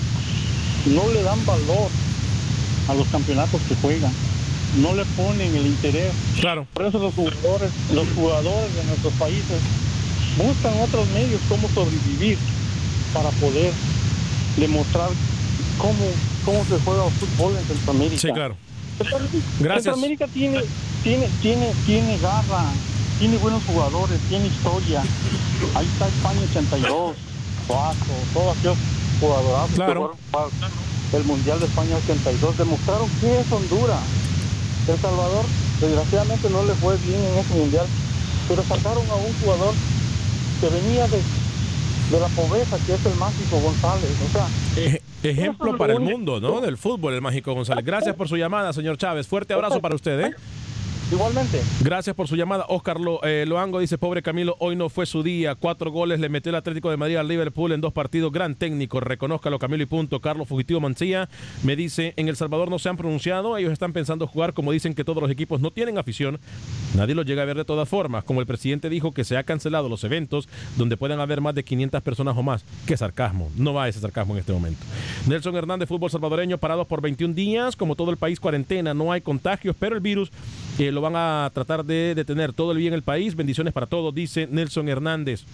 [0.87, 1.91] no le dan valor
[2.89, 4.13] a los campeonatos que juegan,
[4.81, 6.13] no le ponen el interés.
[6.41, 6.67] Claro.
[6.73, 9.61] Por eso los jugadores, los jugadores de nuestros países
[10.39, 12.39] buscan otros medios cómo sobrevivir
[13.13, 13.73] para poder
[14.57, 15.11] demostrar
[15.79, 15.95] cómo,
[16.45, 18.21] cómo se juega el fútbol en Centroamérica.
[18.21, 18.57] Sí, claro.
[18.99, 19.85] Centroamérica- Gracias.
[19.85, 20.61] Centroamérica tiene,
[21.03, 22.65] tiene, tiene, tiene garra,
[23.19, 25.03] tiene buenos jugadores, tiene historia.
[25.75, 27.17] Ahí está España 82,
[27.67, 27.97] Suazo,
[28.35, 28.77] todos aquellos
[29.21, 30.15] jugadores Claro.
[31.13, 34.01] el Mundial de España 82 demostraron que es Honduras.
[34.89, 35.45] El Salvador,
[35.81, 37.87] desgraciadamente, no le fue bien en ese Mundial,
[38.49, 39.75] pero sacaron a un jugador
[40.61, 41.17] que venía de,
[42.11, 44.11] de la pobreza, que es el Mágico González.
[44.29, 46.61] O sea, Ej- ejemplo para el mundo, ¿no?
[46.61, 47.85] Del fútbol, el Mágico González.
[47.85, 49.27] Gracias por su llamada, señor Chávez.
[49.27, 50.35] Fuerte abrazo para usted, ¿eh?
[51.13, 51.63] Igualmente.
[51.83, 52.65] Gracias por su llamada.
[52.69, 55.55] Oscar Lo- eh, Loango dice, pobre Camilo, hoy no fue su día.
[55.55, 58.33] Cuatro goles le metió el Atlético de Madrid al Liverpool en dos partidos.
[58.33, 60.21] Gran técnico, reconózcalo Camilo y punto.
[60.21, 61.29] Carlos Fugitivo Mancilla
[61.63, 64.95] me dice, en El Salvador no se han pronunciado, ellos están pensando jugar como dicen
[64.95, 66.41] que todos los equipos no tienen afición.
[66.97, 68.25] Nadie los llega a ver de todas formas.
[68.25, 71.63] Como el presidente dijo que se ha cancelado los eventos donde puedan haber más de
[71.63, 72.65] 500 personas o más.
[72.85, 73.49] Qué sarcasmo.
[73.57, 74.81] No va ese sarcasmo en este momento.
[75.29, 77.77] Nelson Hernández, fútbol salvadoreño, parados por 21 días.
[77.77, 78.93] Como todo el país, cuarentena.
[78.93, 80.33] No hay contagios, pero el virus
[80.79, 82.53] eh, lo van a tratar de detener.
[82.53, 83.35] Todo el bien en el país.
[83.35, 85.45] Bendiciones para todos, dice Nelson Hernández.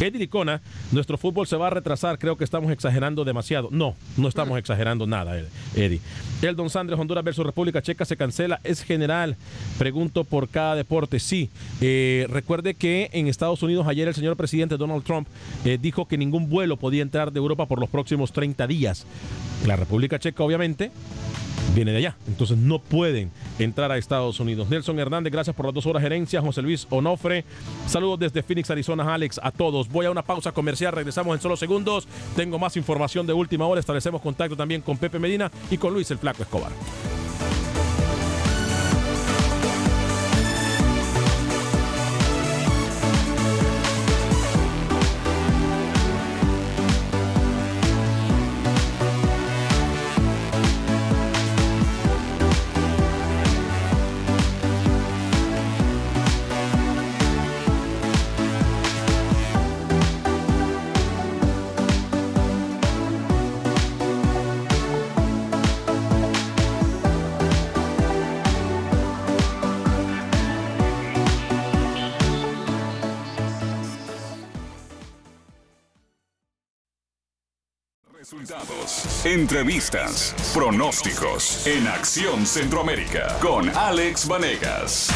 [0.00, 0.60] Eddie Licona,
[0.90, 3.68] nuestro fútbol se va a retrasar, creo que estamos exagerando demasiado.
[3.70, 6.00] No, no estamos exagerando nada, Ed- Eddie.
[6.42, 9.36] El Don Sandres, Honduras versus República Checa se cancela, es general.
[9.78, 11.20] Pregunto por cada deporte.
[11.20, 11.48] Sí,
[11.80, 15.28] eh, recuerde que en Estados Unidos ayer el señor presidente Donald Trump
[15.64, 19.06] eh, dijo que ningún vuelo podía entrar de Europa por los próximos 30 días.
[19.64, 20.90] La República Checa, obviamente,
[21.74, 22.16] viene de allá.
[22.26, 24.68] Entonces no pueden entrar a Estados Unidos.
[24.68, 26.40] Nelson Hernández, gracias por las dos horas gerencia.
[26.40, 27.44] José Luis Onofre,
[27.86, 29.88] saludos desde Phoenix, Arizona, Alex, a todos.
[29.88, 32.06] Voy a una pausa comercial, regresamos en solo segundos.
[32.36, 33.80] Tengo más información de última hora.
[33.80, 36.72] Establecemos contacto también con Pepe Medina y con Luis el Flaco Escobar.
[79.34, 85.10] Entrevistas, pronósticos en Acción Centroamérica con Alex Vanegas.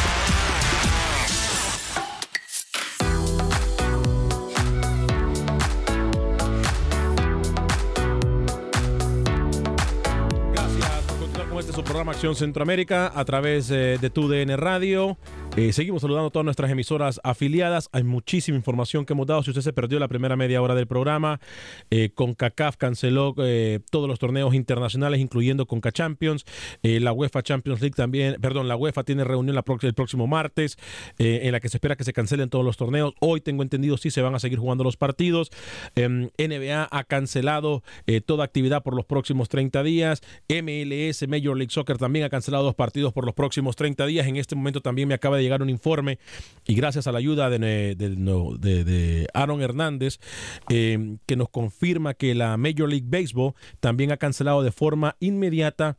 [10.51, 15.17] Gracias por continuar con este su programa Acción Centroamérica a través eh, de TUDN Radio.
[15.57, 17.89] Eh, seguimos saludando a todas nuestras emisoras afiliadas.
[17.91, 19.43] Hay muchísima información que hemos dado.
[19.43, 21.41] Si usted se perdió la primera media hora del programa,
[21.89, 26.45] eh, CONCACAF canceló eh, todos los torneos internacionales, incluyendo CONCA Champions.
[26.83, 30.77] Eh, la UEFA Champions League también, perdón, la UEFA tiene reunión el próximo martes
[31.17, 33.13] en la que se espera que se cancelen todos los torneos.
[33.19, 35.49] Hoy tengo entendido sí se van a seguir jugando los partidos.
[35.95, 37.83] Em, NBA ha cancelado
[38.25, 40.21] toda actividad por los próximos 30 días.
[40.47, 44.27] MLS, Major League Soccer también ha cancelado dos partidos por los próximos 30 días.
[44.27, 46.19] En este momento también me acaba de llegar un informe
[46.65, 50.19] y gracias a la ayuda de, de- de Aaron Hernández
[50.69, 55.97] eh, que nos confirma que la Major League Baseball también ha cancelado de forma inmediata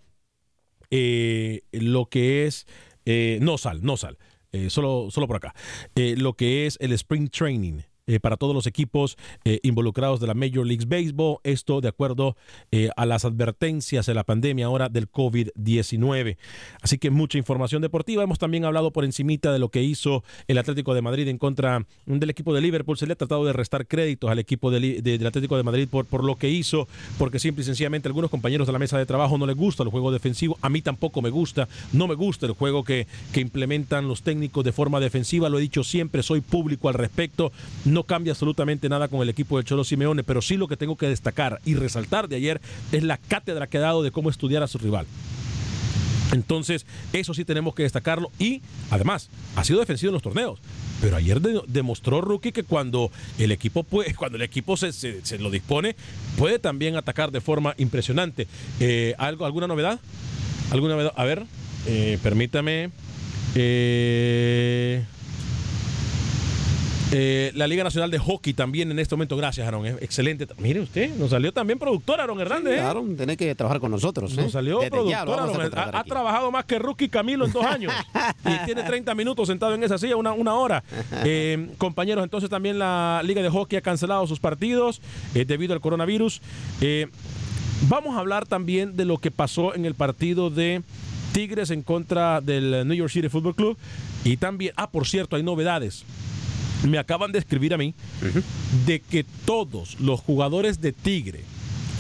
[0.91, 2.67] eh, lo que es
[3.07, 4.19] eh, no sal, no sal,
[4.53, 5.55] eh, solo, solo por acá,
[5.95, 7.81] lo que es el Spring Training.
[8.11, 12.37] Eh, para todos los equipos eh, involucrados de la Major League Baseball, esto de acuerdo
[12.73, 16.37] eh, a las advertencias de la pandemia ahora del COVID-19.
[16.83, 18.25] Así que mucha información deportiva.
[18.25, 21.87] Hemos también hablado por encimita de lo que hizo el Atlético de Madrid en contra
[22.05, 22.99] del equipo de Liverpool.
[22.99, 26.25] Se le ha tratado de restar créditos al equipo del Atlético de Madrid por, por
[26.25, 29.47] lo que hizo, porque simple y sencillamente algunos compañeros de la mesa de trabajo no
[29.47, 30.59] les gusta el juego defensivo.
[30.63, 31.69] A mí tampoco me gusta.
[31.93, 35.49] No me gusta el juego que, que implementan los técnicos de forma defensiva.
[35.49, 37.53] Lo he dicho siempre, soy público al respecto.
[37.85, 40.97] No cambia absolutamente nada con el equipo del Cholo Simeone, pero sí lo que tengo
[40.97, 42.61] que destacar y resaltar de ayer
[42.93, 45.07] es la cátedra que ha dado de cómo estudiar a su rival.
[46.33, 48.31] Entonces, eso sí tenemos que destacarlo.
[48.39, 50.61] Y además, ha sido defensivo en los torneos.
[51.01, 55.51] Pero ayer de- demostró Rookie que cuando el equipo puede, cuando el equipo se lo
[55.51, 55.97] dispone,
[56.39, 58.47] puede también atacar de forma impresionante.
[58.79, 59.99] Eh, ¿algo, ¿Alguna novedad?
[60.71, 61.13] ¿Alguna novedad?
[61.17, 61.45] A ver,
[61.89, 62.91] eh, permítame.
[63.57, 65.03] Eh,
[67.13, 69.37] eh, la Liga Nacional de Hockey también en este momento.
[69.37, 69.85] Gracias, Aaron.
[69.87, 70.47] eh, Excelente.
[70.59, 72.79] Mire usted, nos salió también productor Aaron Hernández.
[72.79, 72.81] ¿eh?
[72.81, 74.33] Aaron, tiene que trabajar con nosotros.
[74.37, 74.43] ¿eh?
[74.43, 75.79] Nos salió Desde ya lo productor.
[75.79, 75.95] Aaron.
[75.95, 77.93] Ha, ha trabajado más que Rookie Camilo en dos años.
[78.45, 80.83] y tiene 30 minutos sentado en esa silla, una, una hora.
[81.25, 85.01] Eh, compañeros, entonces también la Liga de Hockey ha cancelado sus partidos
[85.35, 86.41] eh, debido al coronavirus.
[86.81, 87.09] Eh,
[87.89, 90.83] vamos a hablar también de lo que pasó en el partido de
[91.33, 93.79] Tigres en contra del New York City Football Club.
[94.25, 96.05] Y también, ah, por cierto, hay novedades.
[96.89, 97.95] Me acaban de escribir a mí
[98.87, 101.41] de que todos los jugadores de Tigre,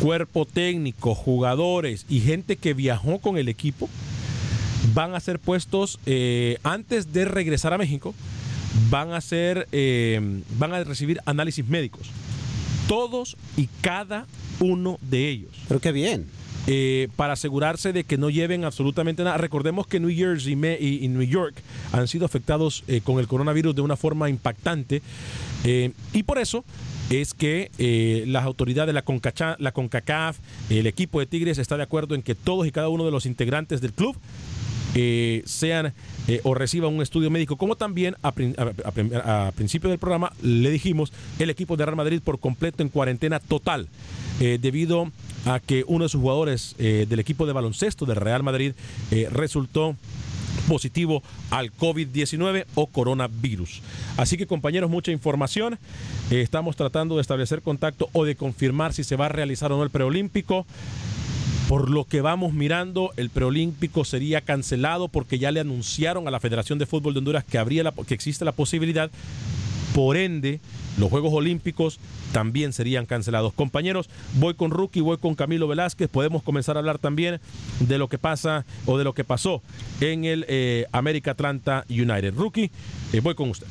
[0.01, 3.89] cuerpo técnico, jugadores y gente que viajó con el equipo,
[4.95, 8.15] van a ser puestos eh, antes de regresar a México,
[8.89, 12.09] van a ser, eh, van a recibir análisis médicos.
[12.89, 14.27] Todos y cada
[14.61, 15.53] uno de ellos.
[15.69, 16.27] Pero qué bien.
[16.67, 19.39] Eh, para asegurarse de que no lleven absolutamente nada.
[19.39, 21.55] Recordemos que New Jersey y, New York
[21.93, 25.03] han sido afectados eh, con el coronavirus de una forma impactante
[25.65, 26.65] eh, y por eso
[27.09, 27.71] es que
[28.29, 32.23] las autoridades de la, Concacha, la CONCACAF, el equipo de Tigres está de acuerdo en
[32.23, 34.17] que todos y cada uno de los integrantes del club
[35.45, 35.93] sean
[36.45, 38.33] o reciban un estudio médico, como también a,
[39.55, 43.89] principio del programa le dijimos, el equipo de Real Madrid por completo en cuarentena total,
[44.39, 45.11] debido
[45.47, 48.73] a que uno de sus jugadores eh, del equipo de baloncesto del Real Madrid
[49.11, 49.97] eh, resultó
[50.69, 53.81] positivo al COVID-19 o coronavirus.
[54.17, 55.79] Así que compañeros, mucha información.
[56.31, 59.79] Eh, estamos tratando de establecer contacto o de confirmar si se va a realizar o
[59.79, 60.67] no el preolímpico.
[61.71, 66.41] Por lo que vamos mirando, el preolímpico sería cancelado porque ya le anunciaron a la
[66.41, 69.09] Federación de Fútbol de Honduras que, habría que existe la posibilidad.
[69.95, 70.59] Por ende,
[70.99, 72.01] los Juegos Olímpicos
[72.33, 73.53] también serían cancelados.
[73.53, 76.09] Compañeros, voy con Rookie, voy con Camilo Velázquez.
[76.09, 77.41] Podemos comenzar a hablar también
[77.79, 79.63] de lo que pasa o de lo que pasó
[80.01, 82.35] en el eh, América Atlanta United.
[82.35, 82.73] Rookie,
[83.13, 83.69] eh, voy con usted.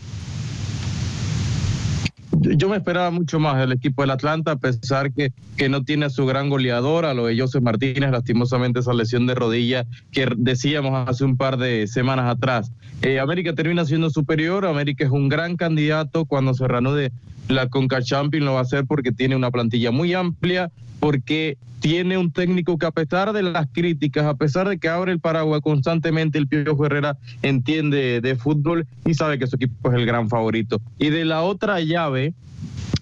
[2.32, 6.06] Yo me esperaba mucho más del equipo del Atlanta, a pesar que, que no tiene
[6.06, 10.28] a su gran goleador, a lo de José Martínez, lastimosamente esa lesión de rodilla que
[10.38, 12.72] decíamos hace un par de semanas atrás.
[13.02, 17.12] Eh, América termina siendo superior, América es un gran candidato cuando se reanude
[17.48, 22.18] la Conca Champions lo va a hacer porque tiene una plantilla muy amplia, porque tiene
[22.18, 25.62] un técnico que a pesar de las críticas, a pesar de que abre el paraguas
[25.62, 30.30] constantemente, el Piojo Herrera entiende de fútbol y sabe que su equipo es el gran
[30.30, 30.82] favorito.
[30.98, 32.34] Y de la otra llave,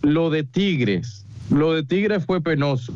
[0.01, 1.25] lo de Tigres.
[1.49, 2.93] Lo de Tigres fue penoso.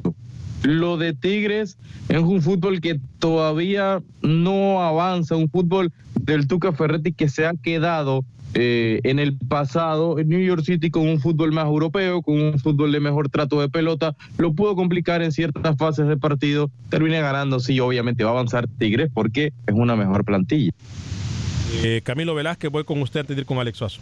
[0.64, 7.14] Lo de Tigres es un fútbol que todavía no avanza, un fútbol del Tuca Ferretti
[7.14, 11.52] que se ha quedado eh, en el pasado en New York City con un fútbol
[11.52, 15.78] más europeo, con un fútbol de mejor trato de pelota, lo pudo complicar en ciertas
[15.78, 20.26] fases de partido, termina ganando, sí, obviamente va a avanzar Tigres porque es una mejor
[20.26, 20.72] plantilla.
[21.84, 24.02] Eh, Camilo Velázquez, voy con usted a ir con Alex Suazo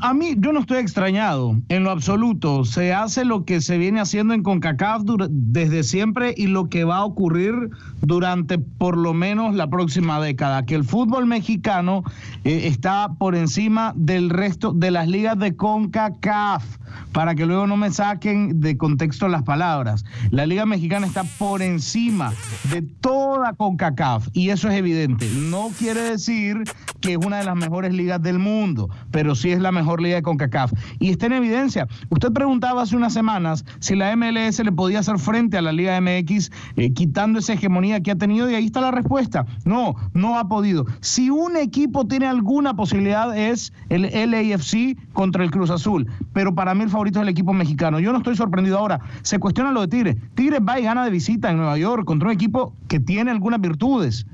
[0.00, 2.64] a mí yo no estoy extrañado en lo absoluto.
[2.64, 6.98] Se hace lo que se viene haciendo en CONCACAF desde siempre y lo que va
[6.98, 12.04] a ocurrir durante por lo menos la próxima década, que el fútbol mexicano
[12.44, 16.64] eh, está por encima del resto de las ligas de CONCACAF,
[17.12, 20.04] para que luego no me saquen de contexto las palabras.
[20.30, 22.32] La liga mexicana está por encima
[22.70, 25.28] de toda CONCACAF y eso es evidente.
[25.34, 26.62] No quiere decir
[27.00, 30.16] que es una de las mejores ligas del mundo, pero sí es la mejor liga
[30.16, 30.72] de CONCACAF.
[30.98, 31.86] Y está en evidencia.
[32.10, 36.00] Usted preguntaba hace unas semanas si la MLS le podía hacer frente a la Liga
[36.00, 39.46] MX eh, quitando esa hegemonía que ha tenido y ahí está la respuesta.
[39.64, 40.86] No, no ha podido.
[41.00, 46.74] Si un equipo tiene alguna posibilidad es el LAFC contra el Cruz Azul, pero para
[46.74, 48.00] mí el favorito es el equipo mexicano.
[48.00, 49.00] Yo no estoy sorprendido ahora.
[49.22, 50.16] Se cuestiona lo de Tigres.
[50.34, 53.60] Tigres va y gana de visita en Nueva York contra un equipo que tiene algunas
[53.60, 54.26] virtudes.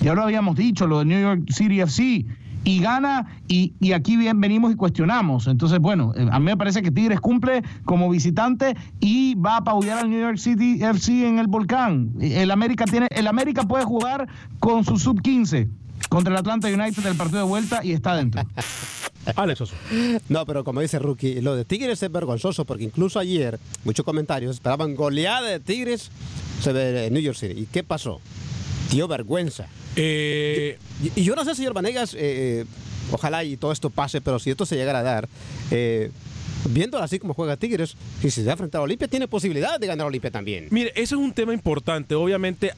[0.00, 2.26] Ya lo habíamos dicho, lo de New York City FC
[2.64, 5.46] y gana y, y aquí bien venimos y cuestionamos.
[5.46, 9.58] Entonces, bueno, eh, a mí me parece que Tigres cumple como visitante y va a
[9.58, 12.12] apabullar al New York City FC en el volcán.
[12.20, 15.68] El América tiene, el América puede jugar con su sub 15
[16.08, 18.42] contra el Atlanta United del partido de vuelta y está dentro.
[19.36, 19.62] Alex
[20.28, 24.56] No, pero como dice Rookie, lo de Tigres es vergonzoso porque incluso ayer muchos comentarios
[24.56, 26.10] esperaban goleada de Tigres
[26.64, 27.60] en New York City.
[27.60, 28.20] ¿Y qué pasó?
[28.90, 29.66] Dio vergüenza.
[29.96, 30.78] Eh,
[31.16, 32.64] y, yo no sé, señor Vanegas, eh,
[33.10, 35.28] ojalá y todo esto pase, pero si esto se llegara a dar,
[35.70, 36.10] eh,
[36.68, 40.06] viéndolo así como juega Tigres, si se da frente a Olimpia, tiene posibilidad de ganar
[40.06, 40.68] Olimpia también.
[40.70, 42.14] Mire, ese es un tema importante.
[42.14, 42.72] Obviamente,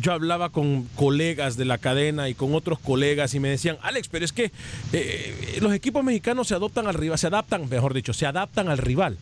[0.00, 4.08] yo hablaba con colegas de la cadena y con otros colegas y me decían, Alex,
[4.08, 4.52] pero es que
[4.92, 8.78] eh, los equipos mexicanos se adoptan al rival, se adaptan, mejor dicho, se adaptan al
[8.78, 9.18] rival.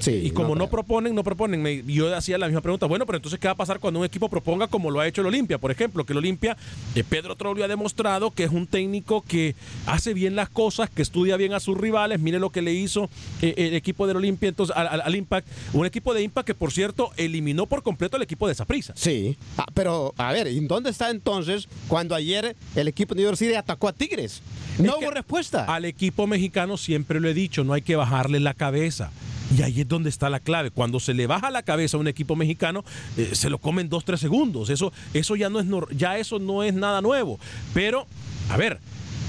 [0.00, 1.86] Sí, y como no, proponen, no proponen.
[1.86, 4.28] yo hacía la misma pregunta, bueno, pero entonces, ¿qué va a pasar cuando un equipo
[4.28, 5.58] proponga como lo ha hecho el Olimpia?
[5.58, 6.56] Por ejemplo, que el Olimpia,
[6.94, 9.54] eh, Pedro Trollio ha demostrado que es un técnico que
[9.86, 12.20] hace bien las cosas, que estudia bien a sus rivales.
[12.20, 13.08] Mire lo que le hizo
[13.40, 17.10] eh, el equipo del Olimpia, entonces al, Impact, un equipo de Impact que por cierto
[17.16, 18.94] eliminó por completo al equipo de Saprissa.
[18.96, 23.28] Sí, ah, pero a ver, ¿y dónde está entonces cuando ayer el equipo de New
[23.28, 24.42] York City atacó a Tigres?
[24.78, 25.64] No hubo respuesta.
[25.64, 29.10] Al equipo mexicano siempre lo he dicho, no hay que bajarle la cabeza.
[29.56, 30.70] Y ahí es donde está la clave.
[30.70, 32.84] Cuando se le baja la cabeza a un equipo mexicano,
[33.16, 34.68] eh, se lo comen dos, tres segundos.
[34.68, 37.40] Eso, eso ya no es ya eso no es nada nuevo.
[37.72, 38.06] Pero,
[38.50, 38.78] a ver,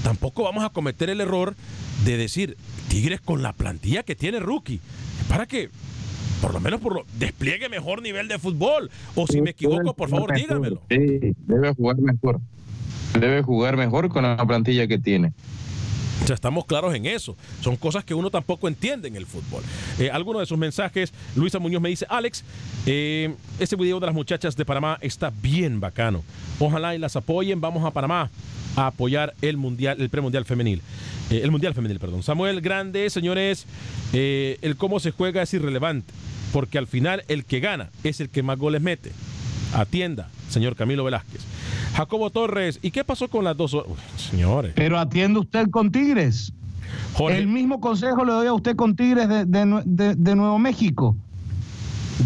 [0.02, 1.54] tampoco vamos a cometer el error
[2.04, 2.56] de decir,
[2.88, 4.80] Tigres con la plantilla que tiene Rookie,
[5.28, 5.70] para que
[6.40, 8.90] por lo menos por lo, despliegue mejor nivel de fútbol.
[9.14, 10.82] O si me equivoco, por favor, dígamelo.
[10.88, 12.40] Sí, debe jugar mejor.
[13.18, 15.32] Debe jugar mejor con la plantilla que tiene.
[16.22, 17.36] O sea, estamos claros en eso.
[17.62, 19.62] Son cosas que uno tampoco entiende en el fútbol.
[19.98, 22.44] Eh, alguno de sus mensajes, Luisa Muñoz me dice, Alex,
[22.86, 26.22] eh, ese video de las muchachas de Panamá está bien bacano.
[26.58, 27.60] Ojalá y las apoyen.
[27.60, 28.30] Vamos a Panamá
[28.76, 30.82] a apoyar el mundial, el premundial femenil.
[31.30, 32.22] Eh, el mundial femenil, perdón.
[32.22, 33.66] Samuel Grande, señores,
[34.12, 36.12] eh, el cómo se juega es irrelevante,
[36.52, 39.12] porque al final el que gana es el que más goles mete.
[39.74, 41.42] Atienda, señor Camilo Velázquez.
[41.94, 43.74] Jacobo Torres, ¿y qué pasó con las dos?
[43.74, 43.82] Uy,
[44.16, 44.72] señores.
[44.74, 46.52] Pero atiende usted con Tigres.
[47.28, 51.14] El mismo consejo le doy a usted con Tigres de, de- de- de Nuevo México.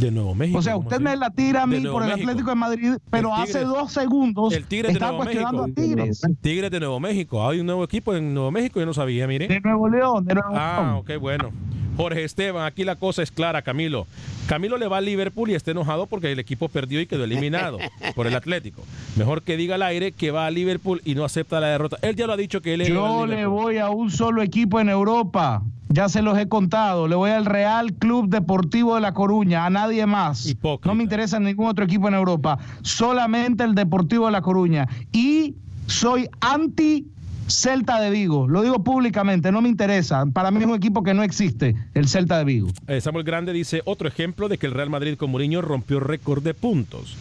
[0.00, 0.58] De Nuevo México.
[0.58, 2.28] O sea, ¿cómo usted me la tira a mí por el México.
[2.30, 5.80] Atlético de Madrid, pero hace dos segundos El Tigres de está Nuevo cuestionando México.
[5.80, 6.20] a Tigres.
[6.40, 7.48] Tigres de Nuevo México.
[7.48, 9.46] Hay un nuevo equipo en Nuevo México, yo no sabía, mire.
[9.48, 10.94] De Nuevo León, de Nuevo Ah, León.
[10.96, 11.50] ok, bueno.
[11.96, 14.06] Jorge Esteban, aquí la cosa es clara, Camilo.
[14.46, 17.78] Camilo le va al Liverpool y está enojado porque el equipo perdió y quedó eliminado
[18.14, 18.82] por el Atlético.
[19.16, 21.98] Mejor que diga al aire que va a Liverpool y no acepta la derrota.
[22.02, 24.80] Él ya lo ha dicho que él es Yo le voy a un solo equipo
[24.80, 25.62] en Europa.
[25.88, 27.06] Ya se los he contado.
[27.06, 30.52] Le voy al Real Club Deportivo de La Coruña, a nadie más.
[30.84, 32.58] No me interesa ningún otro equipo en Europa.
[32.82, 34.88] Solamente el Deportivo de La Coruña.
[35.12, 35.54] Y
[35.86, 37.06] soy anti
[37.48, 38.48] Celta de Vigo.
[38.48, 40.24] Lo digo públicamente, no me interesa.
[40.32, 42.68] Para mí es un equipo que no existe, el Celta de Vigo.
[42.88, 46.42] Eh, Samuel Grande dice otro ejemplo de que el Real Madrid con Mourinho rompió récord
[46.42, 47.16] de puntos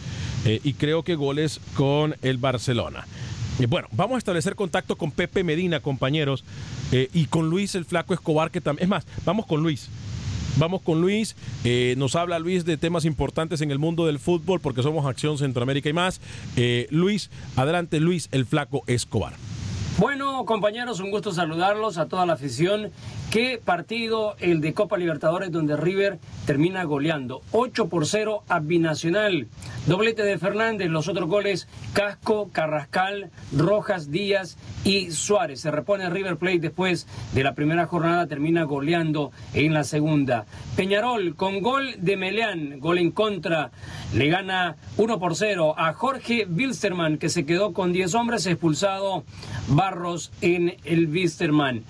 [0.46, 3.06] Eh, y creo que goles con el Barcelona.
[3.58, 6.44] Y bueno, vamos a establecer contacto con Pepe Medina, compañeros,
[6.92, 8.84] eh, y con Luis el Flaco Escobar, que también...
[8.84, 9.88] Es más, vamos con Luis.
[10.56, 11.34] Vamos con Luis.
[11.64, 15.38] Eh, nos habla Luis de temas importantes en el mundo del fútbol porque somos Acción
[15.38, 16.20] Centroamérica y más.
[16.56, 19.34] Eh, Luis, adelante Luis el Flaco Escobar.
[19.96, 22.90] Bueno, compañeros, un gusto saludarlos a toda la afición.
[23.34, 29.48] Qué partido el de Copa Libertadores donde River termina goleando 8 por 0 a Binacional.
[29.86, 35.62] Doblete de Fernández, los otros goles Casco, Carrascal, Rojas, Díaz y Suárez.
[35.62, 40.46] Se repone River Plate después de la primera jornada, termina goleando en la segunda.
[40.76, 43.72] Peñarol con gol de Meleán, gol en contra,
[44.14, 49.24] le gana 1 por 0 a Jorge Wilstermann que se quedó con 10 hombres expulsado
[49.66, 51.82] Barros en el Wilstermann.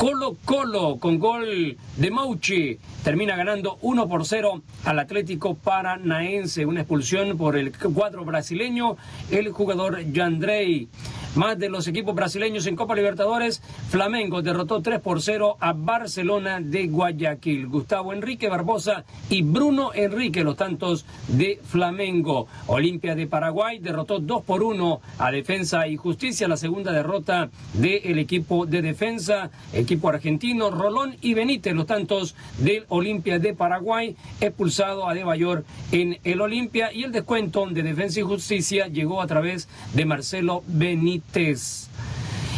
[0.00, 6.64] Colo Colo con gol de Mauchi termina ganando 1 por 0 al Atlético Paranaense.
[6.64, 8.96] Una expulsión por el cuadro brasileño,
[9.30, 10.88] el jugador Yandrei.
[11.36, 16.58] Más de los equipos brasileños en Copa Libertadores, Flamengo derrotó 3 por 0 a Barcelona
[16.60, 17.68] de Guayaquil.
[17.68, 22.48] Gustavo Enrique Barbosa y Bruno Enrique, los tantos de Flamengo.
[22.66, 28.18] Olimpia de Paraguay derrotó 2 por 1 a Defensa y Justicia, la segunda derrota del
[28.18, 35.08] equipo de defensa, equipo argentino, Rolón y Benítez, los tantos del Olimpia de Paraguay, expulsado
[35.08, 39.28] a De Bayor en el Olimpia y el descuento de Defensa y Justicia llegó a
[39.28, 41.19] través de Marcelo Benítez.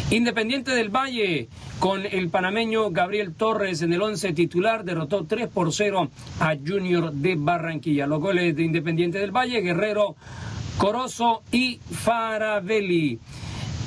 [0.09, 1.49] Independiente del Valle,
[1.79, 6.09] con el panameño Gabriel Torres en el 11 titular, derrotó 3 por 0
[6.39, 8.05] a Junior de Barranquilla.
[8.05, 10.15] Los goles de Independiente del Valle, Guerrero,
[10.77, 13.19] Corozo y Farabelli.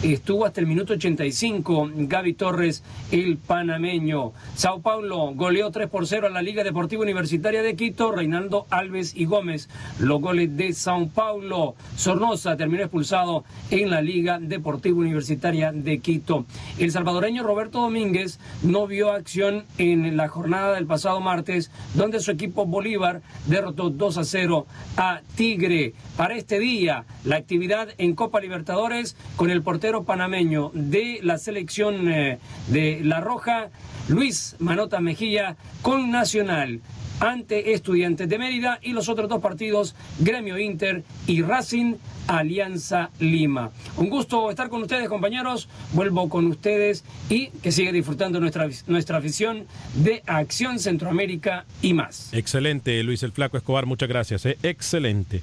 [0.03, 4.35] Estuvo hasta el minuto 85 Gaby Torres, el panameño.
[4.55, 8.13] Sao Paulo goleó 3 por 0 a la Liga Deportiva Universitaria de Quito.
[8.13, 11.77] Reinaldo Alves y Gómez, los goles de Sao Paulo.
[11.97, 16.45] Sornosa terminó expulsado en la Liga Deportiva Universitaria de Quito.
[16.79, 22.31] El salvadoreño Roberto Domínguez no vio acción en la jornada del pasado martes, donde su
[22.31, 24.67] equipo Bolívar derrotó 2 a 0
[24.99, 25.95] a Tigre.
[26.19, 32.09] Para este día, la actividad en Copa Libertadores con el portero panameño de la selección
[32.13, 33.71] eh, de La Roja,
[34.09, 36.81] Luis Manota Mejía, con Nacional
[37.19, 41.95] ante Estudiantes de Mérida y los otros dos partidos, Gremio Inter y Racing
[42.27, 43.71] Alianza Lima.
[43.97, 45.69] Un gusto estar con ustedes, compañeros.
[45.93, 52.35] Vuelvo con ustedes y que siga disfrutando nuestra, nuestra afición de Acción Centroamérica y más.
[52.35, 54.45] Excelente, Luis el Flaco Escobar, muchas gracias.
[54.45, 55.41] eh, Excelente.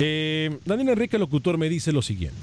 [0.00, 2.36] Eh, Daniel Enrique, locutor, me dice lo siguiente.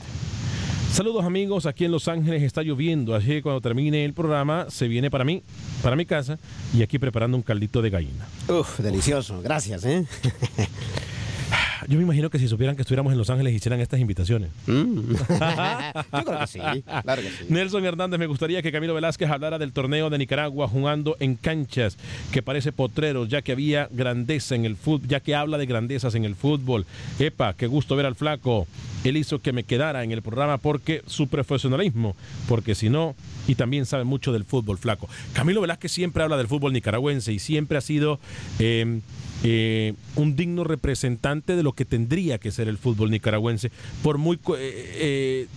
[0.95, 4.87] Saludos amigos, aquí en Los Ángeles está lloviendo, así que cuando termine el programa se
[4.87, 5.43] viene para mí,
[5.83, 6.39] para mi casa
[6.73, 8.25] y aquí preparando un caldito de gallina.
[8.47, 9.41] Uf, delicioso.
[9.41, 10.05] Gracias, ¿eh?
[11.87, 14.49] Yo me imagino que si supieran que estuviéramos en Los Ángeles hicieran estas invitaciones.
[14.67, 17.45] Yo creo que sí, claro que sí.
[17.49, 21.97] Nelson Hernández, me gustaría que Camilo Velázquez hablara del torneo de Nicaragua jugando en canchas
[22.31, 26.15] que parece potreros, ya que había grandeza en el fútbol, ya que habla de grandezas
[26.15, 26.85] en el fútbol.
[27.19, 28.67] Epa, qué gusto ver al flaco.
[29.03, 32.15] Él hizo que me quedara en el programa porque su profesionalismo,
[32.47, 33.15] porque si no,
[33.47, 35.07] y también sabe mucho del fútbol flaco.
[35.33, 38.19] Camilo Velázquez siempre habla del fútbol nicaragüense y siempre ha sido
[38.59, 38.99] eh,
[39.47, 43.71] eh, un digno representante de lo que tendría que ser el fútbol nicaragüense,
[44.03, 45.47] por muy eh, eh,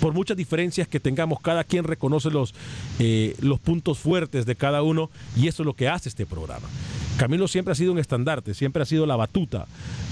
[0.00, 2.54] por muchas diferencias que tengamos, cada quien reconoce los,
[2.98, 6.66] eh, los puntos fuertes de cada uno y eso es lo que hace este programa.
[7.18, 9.66] Camilo siempre ha sido un estandarte, siempre ha sido la batuta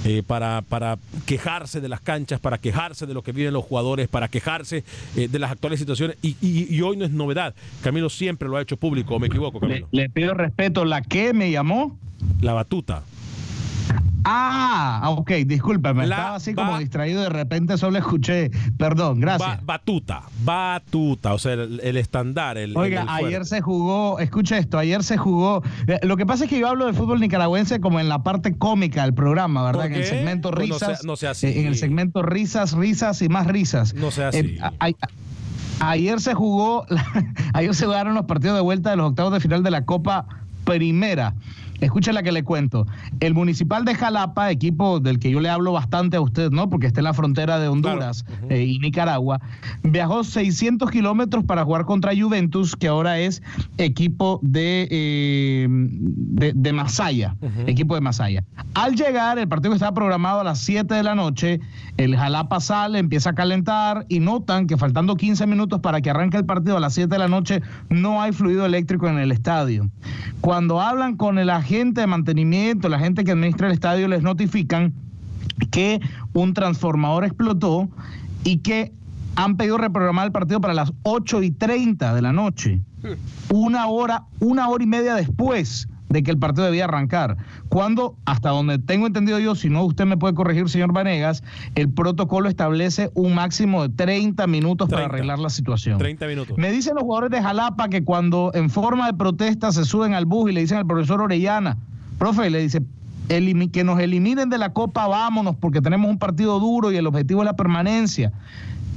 [0.05, 4.09] eh, para, para quejarse de las canchas, para quejarse de lo que viven los jugadores,
[4.09, 4.85] para quejarse
[5.17, 7.55] eh, de las actuales situaciones y, y- y hoy no es novedad.
[7.83, 9.89] Camilo siempre lo ha hecho público, ¿o me equivoco, Camilo?
[9.93, 10.85] Le pido respeto.
[10.85, 11.99] ¿La que me llamó?
[12.41, 13.03] La batuta.
[14.27, 16.07] Ah, ok, discúlpame.
[16.07, 18.51] La Estaba así como distraído, de repente solo escuché.
[18.79, 19.59] Perdón, gracias.
[19.59, 24.57] Ba- batuta, batuta, o sea, el, el estándar, el, Oiga, el- ayer se jugó, escucha
[24.57, 25.63] esto, ayer se jugó.
[25.87, 28.57] eh, Lo que pasa es que yo hablo del fútbol nicaragüense como en la parte
[28.57, 29.83] cómica del programa, ¿verdad?
[29.83, 31.05] ¿Por En el segmento Pues no sea- risas.
[31.05, 31.47] no sea así.
[31.49, 33.93] eh, En el segmento risas, risas y más risas.
[33.95, 34.97] No sea Eh, así.
[35.81, 36.87] ayer se jugó,
[37.53, 40.27] ayer se jugaron los partidos de vuelta de los octavos de final de la Copa
[40.65, 41.35] Primera.
[41.81, 42.87] Escucha la que le cuento.
[43.21, 46.69] El Municipal de Jalapa, equipo del que yo le hablo bastante a usted, ¿no?
[46.69, 49.41] Porque está en la frontera de Honduras eh, y Nicaragua,
[49.83, 53.43] viajó 600 kilómetros para jugar contra Juventus, que ahora es
[53.79, 58.45] equipo de, eh, de, de Masaya, equipo de Masaya.
[58.75, 61.61] Al llegar, el partido estaba programado a las 7 de la noche,
[61.97, 66.37] el Jalapa sale, empieza a calentar y notan que faltando 15 minutos para que arranque
[66.37, 69.91] el partido a las 7 de la noche, no hay fluido eléctrico en el estadio.
[70.41, 74.93] Cuando hablan con el agente de mantenimiento, la gente que administra el estadio, les notifican
[75.71, 75.99] que
[76.35, 77.89] un transformador explotó
[78.45, 78.93] y que
[79.37, 82.83] han pedido reprogramar el partido para las 8 y 30 de la noche.
[83.51, 87.37] Una hora, una hora y media después de que el partido debía arrancar.
[87.69, 91.43] Cuando, hasta donde tengo entendido yo, si no usted me puede corregir, señor Vanegas,
[91.75, 95.15] el protocolo establece un máximo de 30 minutos para 30.
[95.17, 95.99] arreglar la situación.
[95.99, 96.57] 30 minutos.
[96.57, 100.25] Me dicen los jugadores de Jalapa que cuando en forma de protesta se suben al
[100.25, 101.77] bus y le dicen al profesor Orellana,
[102.17, 102.81] profe, le dice,
[103.29, 107.09] "Elimi- que nos eliminen de la Copa, vámonos, porque tenemos un partido duro y el
[107.09, 108.31] objetivo es la permanencia.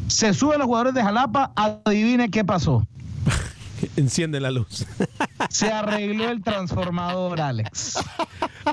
[0.06, 2.86] Se suben los jugadores de Jalapa, adivine qué pasó.
[3.98, 4.86] Enciende la luz.
[5.50, 8.00] Se arregló el transformador, Alex.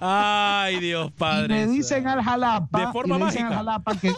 [0.00, 1.48] Ay, Dios Y padre.
[1.48, 3.56] le dicen al Jalapa, De forma y le dicen al mágica.
[3.58, 4.12] Jalapa que,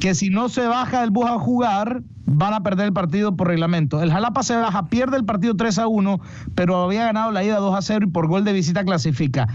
[0.00, 3.48] que si no se baja del bus a jugar, van a perder el partido por
[3.48, 4.02] reglamento.
[4.02, 6.20] El Jalapa se baja, pierde el partido 3 a 1,
[6.54, 9.46] pero había ganado la ida 2 a 0 y por gol de visita clasifica.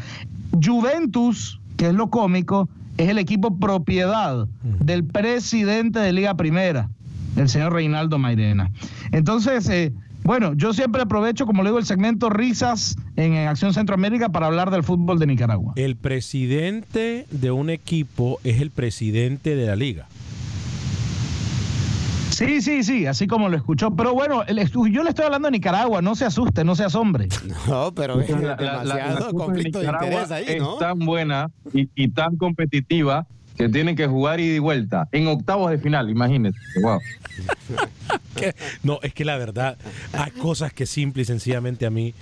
[0.64, 6.90] Juventus, que es lo cómico, es el equipo propiedad del presidente de Liga Primera,
[7.36, 8.72] el señor Reinaldo Mairena.
[9.12, 9.94] Entonces, eh,
[10.28, 14.48] bueno, yo siempre aprovecho, como le digo, el segmento Risas en, en Acción Centroamérica para
[14.48, 15.72] hablar del fútbol de Nicaragua.
[15.78, 20.08] El presidente de un equipo es el presidente de la liga.
[22.30, 23.92] Sí, sí, sí, así como lo escuchó.
[23.96, 27.30] Pero bueno, yo le estoy hablando de Nicaragua, no se asuste, no se asombre.
[27.68, 30.62] No, pero es La- la- la- la demasiado Copa de conflicto de interés ahí, es
[30.62, 30.76] ¿no?
[30.76, 33.26] tan buena y, y tan competitiva
[33.58, 36.60] que tienen que jugar ida y vuelta en octavos de final, imagínense.
[36.82, 37.00] Wow.
[38.84, 39.78] No, es que la verdad,
[40.14, 42.14] hay cosas que simple y sencillamente a mí.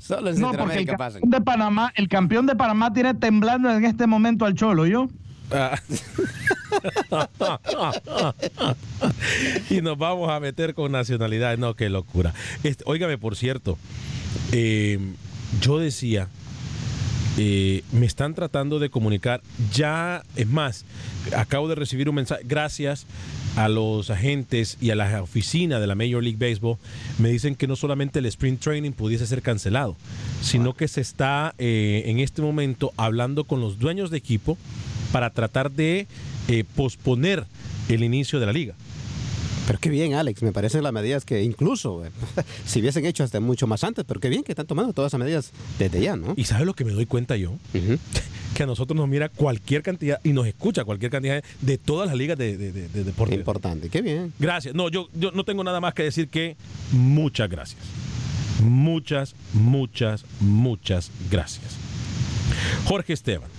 [0.00, 1.22] Solo en No, porque el pasan.
[1.24, 5.08] de Panamá, el campeón de Panamá tiene temblando en este momento al Cholo, ¿yo?
[5.50, 5.80] Ah.
[9.70, 11.58] y nos vamos a meter con nacionalidades.
[11.58, 12.34] No, qué locura.
[12.62, 13.78] Este, óigame, por cierto,
[14.52, 14.98] eh,
[15.60, 16.28] yo decía,
[17.36, 20.84] eh, me están tratando de comunicar, ya, es más,
[21.36, 23.06] acabo de recibir un mensaje, gracias
[23.56, 26.78] a los agentes y a la oficina de la Major League Baseball,
[27.18, 29.96] me dicen que no solamente el sprint training pudiese ser cancelado,
[30.40, 34.58] sino que se está eh, en este momento hablando con los dueños de equipo
[35.12, 36.06] para tratar de
[36.48, 37.44] eh, posponer
[37.88, 38.74] el inicio de la liga.
[39.66, 42.10] Pero qué bien, Alex, me parecen las medidas que incluso, eh,
[42.66, 45.18] si hubiesen hecho hasta mucho más antes, pero qué bien que están tomando todas esas
[45.20, 46.34] medidas desde ya, ¿no?
[46.36, 47.52] ¿Y sabes lo que me doy cuenta yo?
[48.54, 52.16] Que a nosotros nos mira cualquier cantidad y nos escucha cualquier cantidad de todas las
[52.16, 53.34] ligas de, de, de- de deporte.
[53.34, 54.32] Importante, qué bien.
[54.38, 54.74] Gracias.
[54.74, 56.56] No, yo, yo no tengo nada más que decir que
[56.90, 57.82] muchas gracias.
[58.62, 61.66] Muchas, muchas, muchas gracias.
[62.86, 63.50] Jorge Esteban.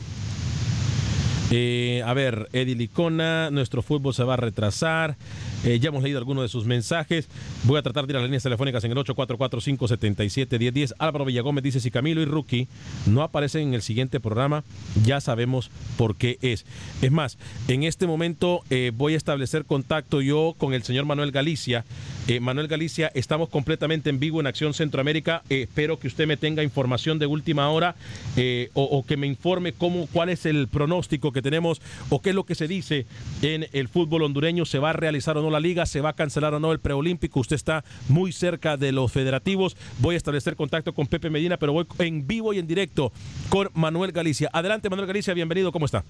[1.50, 5.16] Eh, a ver, Eddie Licona, nuestro fútbol se va a retrasar.
[5.64, 7.30] Eh, ya hemos leído algunos de sus mensajes.
[7.64, 10.94] Voy a tratar de ir a las líneas telefónicas en el 844-577-1010.
[11.00, 12.68] Álvaro Villagómez dice: Si Camilo y Rookie
[13.06, 14.64] no aparecen en el siguiente programa,
[15.06, 16.66] ya sabemos por qué es.
[17.02, 17.38] Es más,
[17.68, 21.86] en este momento eh, voy a establecer contacto yo con el señor Manuel Galicia.
[22.30, 25.44] Eh, Manuel Galicia, estamos completamente en vivo en Acción Centroamérica.
[25.50, 27.96] Eh, espero que usted me tenga información de última hora
[28.36, 32.32] eh, o, o que me informe cómo, cuál es el pronóstico que tenemos o qué
[32.32, 33.06] es lo que se dice
[33.42, 34.66] en el fútbol hondureño.
[34.66, 35.86] ¿Se va a realizar o no la liga?
[35.86, 37.40] ¿Se va a cancelar o no el preolímpico?
[37.40, 39.78] Usted está muy cerca de los federativos.
[40.00, 43.14] Voy a establecer contacto con Pepe Medina, pero voy en vivo y en directo
[43.48, 44.50] con Manuel Galicia.
[44.52, 45.72] Adelante, Manuel Galicia, bienvenido.
[45.72, 46.04] ¿Cómo está?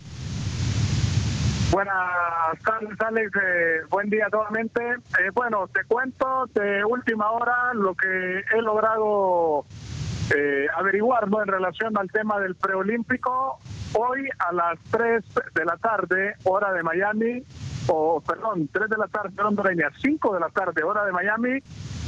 [1.72, 3.32] Buenas tardes, Alex.
[3.36, 4.82] Eh, buen día nuevamente.
[4.82, 9.66] Eh, bueno, te cuento de última hora lo que he logrado
[10.34, 11.42] eh, averiguar ¿no?
[11.42, 13.60] en relación al tema del preolímpico.
[13.94, 15.24] Hoy a las 3
[15.56, 17.44] de la tarde, hora de Miami,
[17.88, 21.60] o perdón, 3 de la tarde, hondureña, 5 de la tarde, hora de Miami,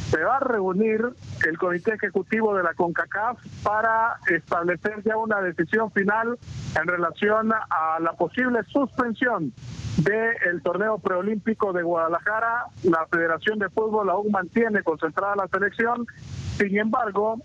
[0.10, 1.02] se va a reunir
[1.48, 6.38] el Comité Ejecutivo de la CONCACAF para establecer ya una decisión final
[6.80, 9.54] en relación a la posible suspensión
[9.98, 12.66] del torneo preolímpico de Guadalajara.
[12.84, 16.06] La Federación de Fútbol aún mantiene concentrada la selección.
[16.58, 17.38] Sin embargo,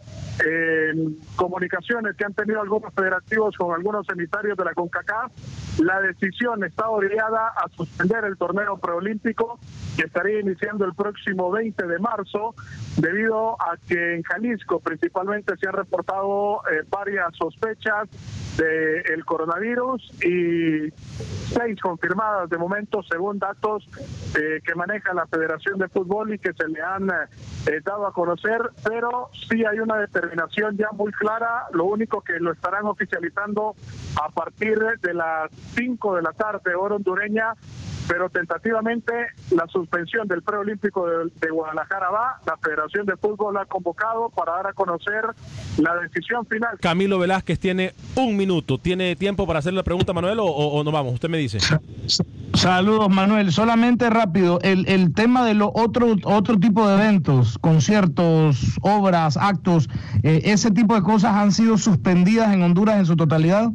[0.45, 5.33] en comunicaciones que han tenido algunos federativos con algunos emisarios de la CONCACAF,
[5.79, 9.59] la decisión está orientada a suspender el torneo preolímpico
[9.97, 12.55] que estaría iniciando el próximo 20 de marzo,
[12.97, 18.09] debido a que en Jalisco principalmente se han reportado eh, varias sospechas
[18.57, 20.91] del coronavirus y
[21.53, 23.89] seis confirmadas de momento según datos
[24.37, 28.13] eh, que maneja la Federación de Fútbol y que se le han eh, dado a
[28.13, 33.75] conocer, pero sí hay una determinación ya muy clara, lo único que lo estarán oficializando
[34.21, 37.55] a partir de las 5 de la tarde hora hondureña
[38.09, 39.13] pero tentativamente
[39.51, 44.53] la suspensión del preolímpico de, de, Guadalajara va, la Federación de Fútbol ha convocado para
[44.53, 45.25] dar a conocer
[45.79, 46.79] la decisión final.
[46.81, 50.93] Camilo Velázquez tiene un minuto, ¿tiene tiempo para hacerle la pregunta Manuel o, o, no
[50.93, 51.15] vamos?
[51.15, 51.59] Usted me dice.
[52.55, 58.77] Saludos Manuel, solamente rápido, el, el tema de los otro, otro tipo de eventos, conciertos,
[58.83, 59.89] obras, actos,
[60.23, 63.71] eh, ese tipo de cosas han sido suspendidas en Honduras en su totalidad.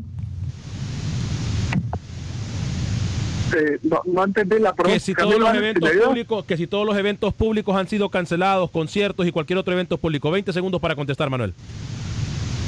[3.55, 4.93] Eh, no, no, entendí la pregunta.
[4.93, 8.71] Que si, todos los eventos públicos, que si todos los eventos públicos han sido cancelados,
[8.71, 10.31] conciertos y cualquier otro evento público.
[10.31, 11.53] 20 segundos para contestar, Manuel.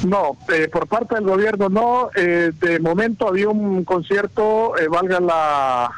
[0.08, 2.10] No, eh, por parte del gobierno no.
[2.16, 5.92] Eh, de momento había un concierto, eh, valga la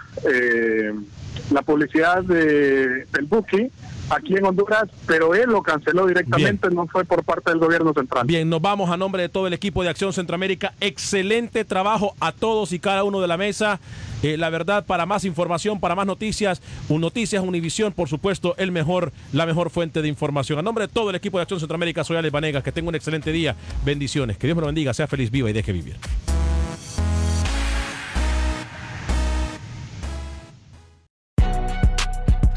[1.51, 3.69] la publicidad de, del Buki,
[4.10, 6.76] aquí en Honduras, pero él lo canceló directamente, Bien.
[6.76, 8.26] no fue por parte del gobierno central.
[8.26, 10.74] Bien, nos vamos a nombre de todo el equipo de Acción Centroamérica.
[10.80, 13.80] Excelente trabajo a todos y cada uno de la mesa.
[14.22, 18.72] Eh, la verdad, para más información, para más noticias, un Noticias Univisión, por supuesto, el
[18.72, 20.60] mejor, la mejor fuente de información.
[20.60, 22.95] A nombre de todo el equipo de Acción Centroamérica, soy Alex Vanegas, que tenga un
[22.95, 23.56] excelente día.
[23.84, 24.38] Bendiciones.
[24.38, 25.97] Que Dios me lo bendiga, sea feliz, viva y deje vivir.